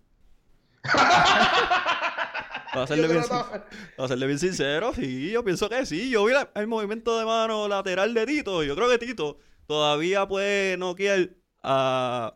[2.73, 3.23] Para Yo serle, bien,
[3.97, 6.09] para bien sincero, sí, yo pienso que sí.
[6.09, 8.63] Yo vi la- el movimiento de mano lateral de Tito.
[8.63, 9.37] y Yo creo que Tito
[9.67, 11.29] todavía puede noquear
[11.63, 12.35] a,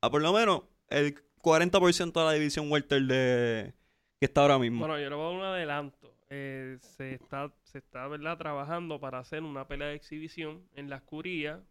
[0.00, 3.74] a por lo menos el 40% de la división welter de
[4.20, 4.80] que está ahora mismo.
[4.80, 6.14] Bueno, yo le voy a dar un adelanto.
[6.30, 8.36] Eh, se está, se está ¿verdad?
[8.36, 11.62] trabajando para hacer una pelea de exhibición en la escuría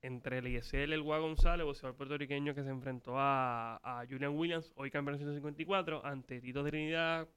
[0.00, 4.90] entre Eliezer El Gua González, boxeador puertorriqueño que se enfrentó a, a Julian Williams, hoy
[4.90, 7.28] campeón 154, ante Tito Trinidad,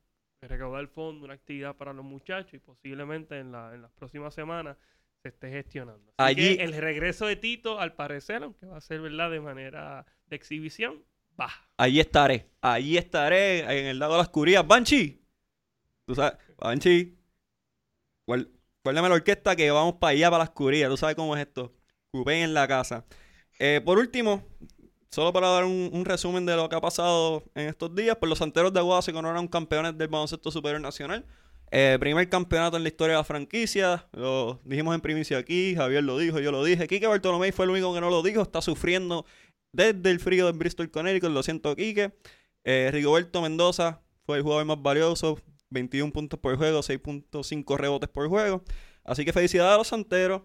[0.42, 4.34] recaudar el fondo, una actividad para los muchachos y posiblemente en, la, en las próximas
[4.34, 4.78] semanas
[5.22, 6.14] se esté gestionando.
[6.18, 9.42] Así Allí- que el regreso de Tito, al parecer, aunque va a ser verdad de
[9.42, 11.04] manera de exhibición,
[11.78, 12.50] Allí estaré.
[12.62, 14.66] Allí estaré en el lado de las curías.
[14.66, 15.22] Banchi.
[16.06, 16.38] Tú sabes,
[18.28, 18.50] guar-
[18.84, 20.90] Guárdame la orquesta que vamos para allá, para las curías.
[20.90, 21.74] Tú sabes cómo es esto.
[22.12, 23.04] Cupé en la casa.
[23.58, 24.44] Eh, por último,
[25.10, 28.30] solo para dar un, un resumen de lo que ha pasado en estos días, pues
[28.30, 31.26] los Santeros de Aguada se coronaron campeones del baloncesto superior nacional.
[31.72, 34.08] Eh, primer campeonato en la historia de la franquicia.
[34.14, 35.74] Lo dijimos en primicia aquí.
[35.76, 36.88] Javier lo dijo, yo lo dije.
[36.88, 38.44] Quique Bartolomé fue el único que no lo dijo.
[38.44, 39.26] Está sufriendo
[39.76, 41.30] desde el frío de Bristol, Connecticut.
[41.32, 42.14] Lo siento, Quique.
[42.64, 45.40] Eh, Rigoberto Mendoza fue el jugador más valioso.
[45.70, 48.64] 21 puntos por juego, 6.5 rebotes por juego.
[49.04, 50.44] Así que felicidades a los Santeros.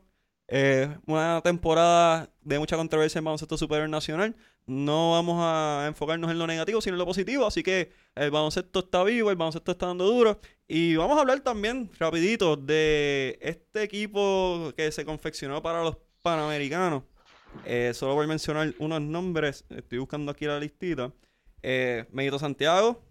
[0.48, 4.34] Eh, una temporada de mucha controversia en baloncesto superior nacional.
[4.66, 7.46] No vamos a enfocarnos en lo negativo, sino en lo positivo.
[7.46, 10.40] Así que el baloncesto está vivo, el baloncesto está dando duro.
[10.66, 17.04] Y vamos a hablar también, rapidito, de este equipo que se confeccionó para los Panamericanos.
[17.64, 21.12] Eh, solo por mencionar unos nombres, estoy buscando aquí la listita.
[21.62, 23.02] Eh, Medito Santiago,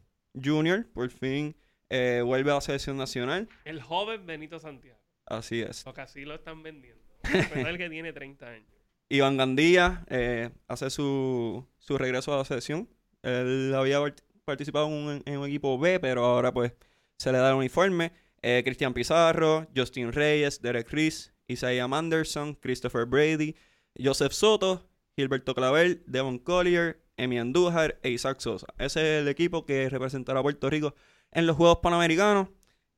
[0.41, 1.55] Junior, por fin
[1.89, 3.47] eh, vuelve a la selección nacional.
[3.65, 4.99] El joven Benito Santiago.
[5.25, 5.83] Así es.
[5.83, 7.01] Porque así lo están vendiendo.
[7.53, 8.67] Pero el que tiene 30 años.
[9.09, 12.87] Iván Gandía eh, hace su, su regreso a la selección.
[13.23, 16.73] Él había part- participado en un, en un equipo B, pero ahora pues
[17.17, 18.11] se le da el uniforme.
[18.41, 23.55] Eh, Cristian Pizarro, Justin Reyes, Derek Reese, Isaiah Manderson, Christopher Brady,
[23.97, 28.67] Joseph Soto, Gilberto Clavel, Devon Collier, Emi Andújar e Isaac Sosa.
[28.77, 30.95] Ese es el equipo que representará a Puerto Rico
[31.31, 32.49] en los Juegos Panamericanos.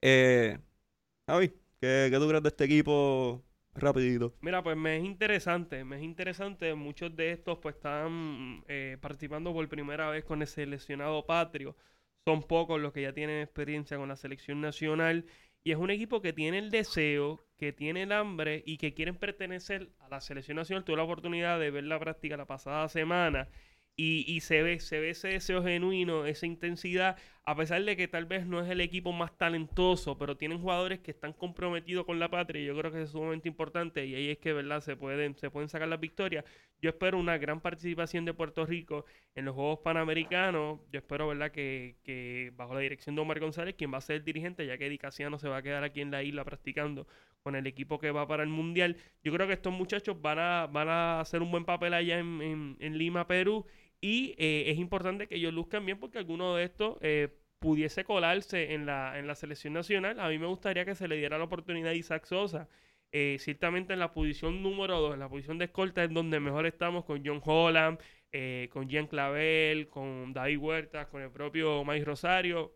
[0.02, 0.60] Eh,
[1.28, 4.36] Javi, ¿qué, ¿qué tú crees de este equipo rapidito?
[4.42, 6.74] Mira, pues me es interesante, me es interesante.
[6.76, 11.76] Muchos de estos pues están eh, participando por primera vez con el seleccionado patrio.
[12.26, 15.26] Son pocos los que ya tienen experiencia con la selección nacional.
[15.64, 19.16] Y es un equipo que tiene el deseo, que tiene el hambre y que quieren
[19.16, 20.84] pertenecer a la selección nacional.
[20.84, 23.48] Tuve la oportunidad de ver la práctica la pasada semana.
[23.96, 28.26] Y, se ve, se ve ese deseo genuino, esa intensidad, a pesar de que tal
[28.26, 32.30] vez no es el equipo más talentoso, pero tienen jugadores que están comprometidos con la
[32.30, 35.50] patria yo creo que es sumamente importante y ahí es que verdad se pueden, se
[35.52, 36.46] pueden sacar las victorias.
[36.82, 40.80] Yo espero una gran participación de Puerto Rico en los Juegos Panamericanos.
[40.92, 44.18] Yo espero verdad que, que bajo la dirección de Omar González, quien va a ser
[44.18, 47.08] el dirigente, ya que Dicasiano se va a quedar aquí en la isla practicando
[47.44, 48.98] con el equipo que va para el Mundial.
[49.24, 52.42] Yo creo que estos muchachos van a, van a hacer un buen papel allá en,
[52.42, 53.66] en, en Lima, Perú.
[54.02, 57.30] Y eh, es importante que ellos luzcan bien porque alguno de estos eh,
[57.60, 60.20] pudiese colarse en la, en la selección nacional.
[60.20, 62.68] A mí me gustaría que se le diera la oportunidad a Isaac Sosa.
[63.14, 66.66] Eh, ciertamente en la posición número 2, en la posición de escolta, es donde mejor
[66.66, 68.00] estamos con John Holland,
[68.32, 72.74] eh, con Jean Clavel, con David Huertas, con el propio Mike Rosario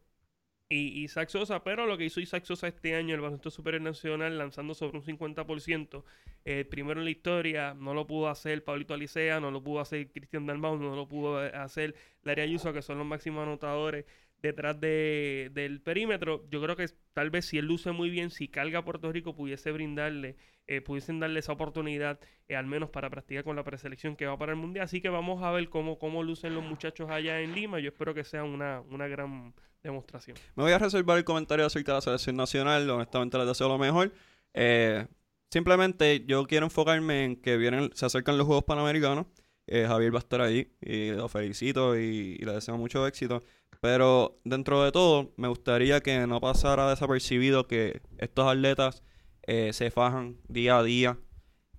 [0.70, 4.38] y Isaac Sosa, pero lo que hizo Isaac Sosa este año el baloncesto superior nacional
[4.38, 6.03] lanzando sobre un 50%,
[6.43, 10.11] eh, primero en la historia, no lo pudo hacer Pablito Alicea, no lo pudo hacer
[10.11, 14.05] Cristian Dalmau, no lo pudo hacer Larry Ayuso, que son los máximos anotadores
[14.41, 16.47] detrás de, del perímetro.
[16.49, 19.36] Yo creo que tal vez si él luce muy bien, si carga a Puerto Rico,
[19.36, 20.36] pudiese brindarle,
[20.68, 24.38] eh, pudiesen darle esa oportunidad, eh, al menos para practicar con la preselección que va
[24.38, 24.86] para el Mundial.
[24.86, 27.80] Así que vamos a ver cómo, cómo lucen los muchachos allá en Lima.
[27.80, 29.53] Yo espero que sea una, una gran
[29.84, 30.38] demostración.
[30.55, 32.89] Me voy a reservar el comentario acerca de la selección nacional.
[32.89, 34.11] Honestamente les deseo lo mejor.
[34.53, 35.05] Eh,
[35.51, 39.28] simplemente yo quiero enfocarme en que vienen, se acercan los Juegos Panamericanos.
[39.68, 43.43] Eh, Javier va a estar ahí y lo felicito y, y le deseo mucho éxito.
[43.82, 49.03] Pero dentro de todo, me gustaría que no pasara desapercibido que estos atletas
[49.47, 51.19] eh, se fajan día a día,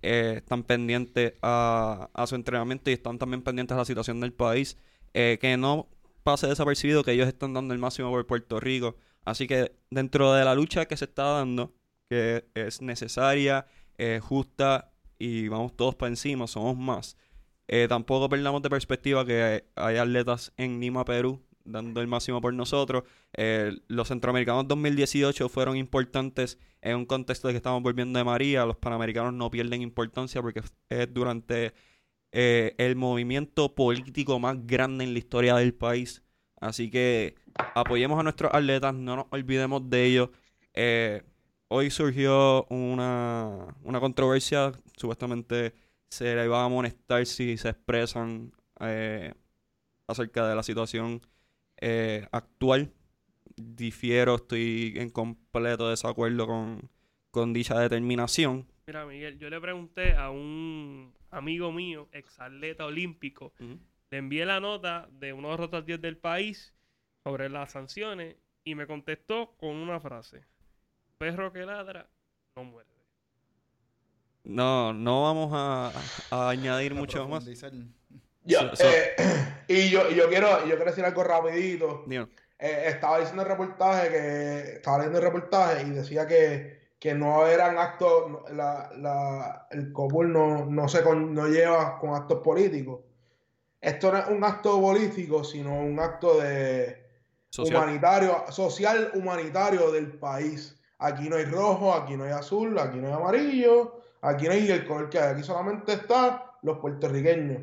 [0.02, 4.32] eh, están pendientes a, a, su entrenamiento y están también pendientes a la situación del
[4.32, 4.76] país.
[5.14, 5.88] Eh, que no
[6.22, 8.96] pase desapercibido que ellos están dando el máximo por Puerto Rico.
[9.24, 11.74] Así que dentro de la lucha que se está dando,
[12.08, 13.66] que es necesaria,
[14.20, 17.16] justa y vamos todos para encima, somos más.
[17.88, 23.04] tampoco perdamos de perspectiva que hay atletas en Lima, Perú, dando el máximo por nosotros.
[23.34, 28.64] Eh, los centroamericanos 2018 fueron importantes en un contexto de que estamos volviendo de María.
[28.64, 31.74] Los panamericanos no pierden importancia porque es durante
[32.32, 36.22] eh, el movimiento político más grande en la historia del país.
[36.60, 37.34] Así que
[37.74, 40.30] apoyemos a nuestros atletas, no nos olvidemos de ellos.
[40.74, 41.22] Eh,
[41.68, 45.74] hoy surgió una, una controversia, supuestamente
[46.08, 48.52] se le va a amonestar si se expresan
[50.06, 51.20] acerca de la situación
[51.78, 52.92] eh, actual.
[53.56, 56.90] Difiero, estoy en completo desacuerdo con,
[57.30, 58.66] con dicha determinación.
[58.86, 63.78] Mira, Miguel, yo le pregunté a un amigo mío, exatleta olímpico, Ujú.
[64.10, 66.74] le envié la nota de uno de los rotativos del país
[67.24, 70.44] sobre las sanciones y me contestó con una frase:
[71.18, 72.08] Perro que ladra,
[72.56, 72.90] no muerde.
[74.44, 75.92] No, no vamos a,
[76.30, 77.44] a añadir mucho más.
[78.46, 78.66] Profundizar.
[78.70, 79.14] Yo, So- so- eh,
[79.68, 82.04] y yo, yo quiero, yo quiero decir algo rapidito.
[82.58, 87.46] Eh, estaba diciendo el reportaje que estaba leyendo el reportaje y decía que, que no
[87.46, 93.00] eran actos, la, la- el COPUL no, no se con- no lleva con actos políticos.
[93.80, 97.04] Esto no es un acto político, sino un acto de
[97.50, 97.76] Social.
[97.82, 100.78] humanitario, social humanitario del país.
[100.98, 104.70] Aquí no hay rojo, aquí no hay azul, aquí no hay amarillo, aquí no hay
[104.70, 107.62] el color que hay, aquí solamente están los puertorriqueños.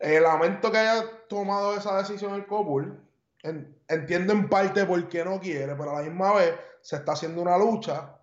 [0.00, 3.00] Eh, lamento que haya tomado esa decisión el COPUL.
[3.42, 7.12] En- entiendo en parte por qué no quiere, pero a la misma vez se está
[7.12, 8.14] haciendo una lucha.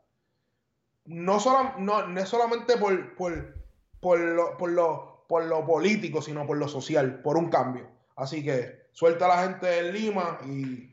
[1.05, 3.55] No, sola- no, no es solamente por, por,
[3.99, 7.87] por, lo, por, lo, por lo político, sino por lo social, por un cambio.
[8.15, 10.89] Así que suelta a la gente en Lima y.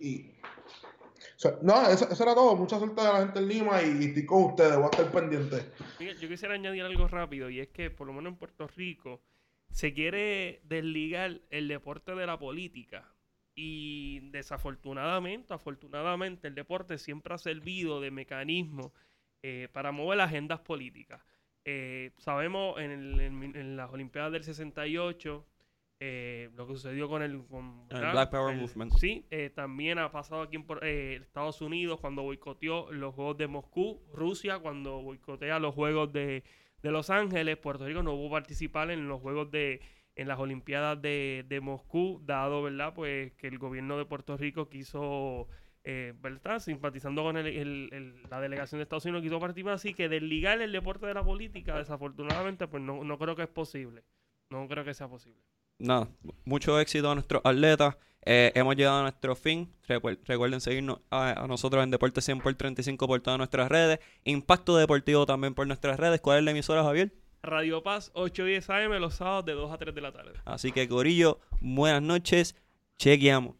[0.00, 0.32] y-
[1.62, 2.56] no, eso, era todo.
[2.56, 5.10] Mucha suerte a la gente en Lima y, y estoy con ustedes, voy a estar
[5.12, 5.70] pendiente.
[5.98, 9.20] Yo quisiera añadir algo rápido y es que por lo menos en Puerto Rico
[9.70, 13.12] se quiere desligar el deporte de la política
[13.54, 18.92] y desafortunadamente, afortunadamente el deporte siempre ha servido de mecanismo
[19.42, 21.22] eh, para mover agendas políticas.
[21.64, 25.46] Eh, sabemos en, el- en- en las Olimpiadas del 68
[25.98, 28.12] eh, lo que sucedió con el, con, El ¿verdad?
[28.12, 28.92] Black Power El- Movement.
[28.98, 34.58] Sí, también ha pasado aquí en Estados Unidos cuando boicoteó los Juegos de Moscú, Rusia
[34.58, 36.44] cuando boicotea los Juegos de,
[36.82, 39.80] de Los Ángeles, Puerto Rico no pudo participar en los Juegos de
[40.14, 42.94] en las Olimpiadas de, de Moscú, dado, ¿verdad?
[42.94, 45.46] Pues que el gobierno de Puerto Rico quiso,
[45.84, 46.58] eh, ¿verdad?
[46.58, 51.04] Simpatizando con el- la delegación de Estados Unidos, quiso participar, así que desligar el deporte
[51.06, 54.04] de la política, desafortunadamente, pues no, no creo que es posible.
[54.50, 55.42] No creo que sea posible.
[55.78, 56.08] Nada,
[56.44, 57.96] mucho éxito a nuestros atletas.
[58.28, 59.72] Eh, hemos llegado a nuestro fin.
[59.86, 64.00] Recuer- recuerden seguirnos a, a nosotros en Deporte 100 por 35 por todas nuestras redes.
[64.24, 66.20] Impacto Deportivo también por nuestras redes.
[66.20, 67.12] ¿Cuál es la emisora, Javier?
[67.42, 70.32] Radio Paz 810 AM los sábados de 2 a 3 de la tarde.
[70.44, 72.56] Así que, Corillo, buenas noches.
[72.98, 73.54] Chequeamos.